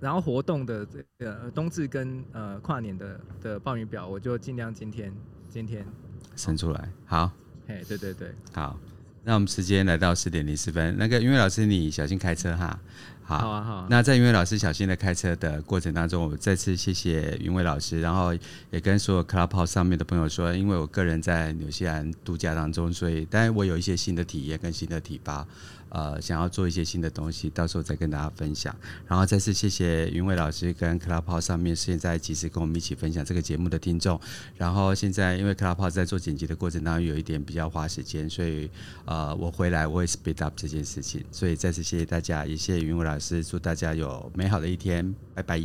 [0.00, 5.12] 然后活动的这个冬至跟呃跨年的的报名表，我就尽量今天
[5.50, 5.86] 今天
[6.34, 6.88] 生出来。
[7.04, 7.30] 好，
[7.66, 8.78] 哎，对对对，好。
[9.22, 12.78] 那我们时间来到十点零四分，那个云伟老师，你小心开车哈。
[13.24, 13.86] 好，好啊，好啊。
[13.88, 18.34] 那在云伟老师小心的开车的过程当中，我再次谢谢云伟老师，然后
[18.70, 25.46] 也跟所有 Clubhouse 上面的朋友说，因为我个人在纽西兰度假当中，所以当然我有一些新的体验跟新的体验。
[25.94, 28.74] 呃，想要做一些新的东西，到时候再跟大家分享。
[29.06, 34.20] 然后再次谢谢云伟老师跟 Clubhouse 上面现在及时跟我们一起分享这个节目的听众。
[34.56, 38.68] 然后现在因为 Clubhouse 在做剪辑的过程当中有一点比较花时间，所以
[39.04, 41.24] 呃，我回来我会 speed up 这件事情。
[41.30, 45.62] 所以再次谢谢大家，也谢谢云伟老师，祝大家有美好的一天，拜拜。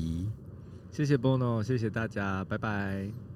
[0.91, 3.28] 谢谢 Bono，谢谢大家，拜拜。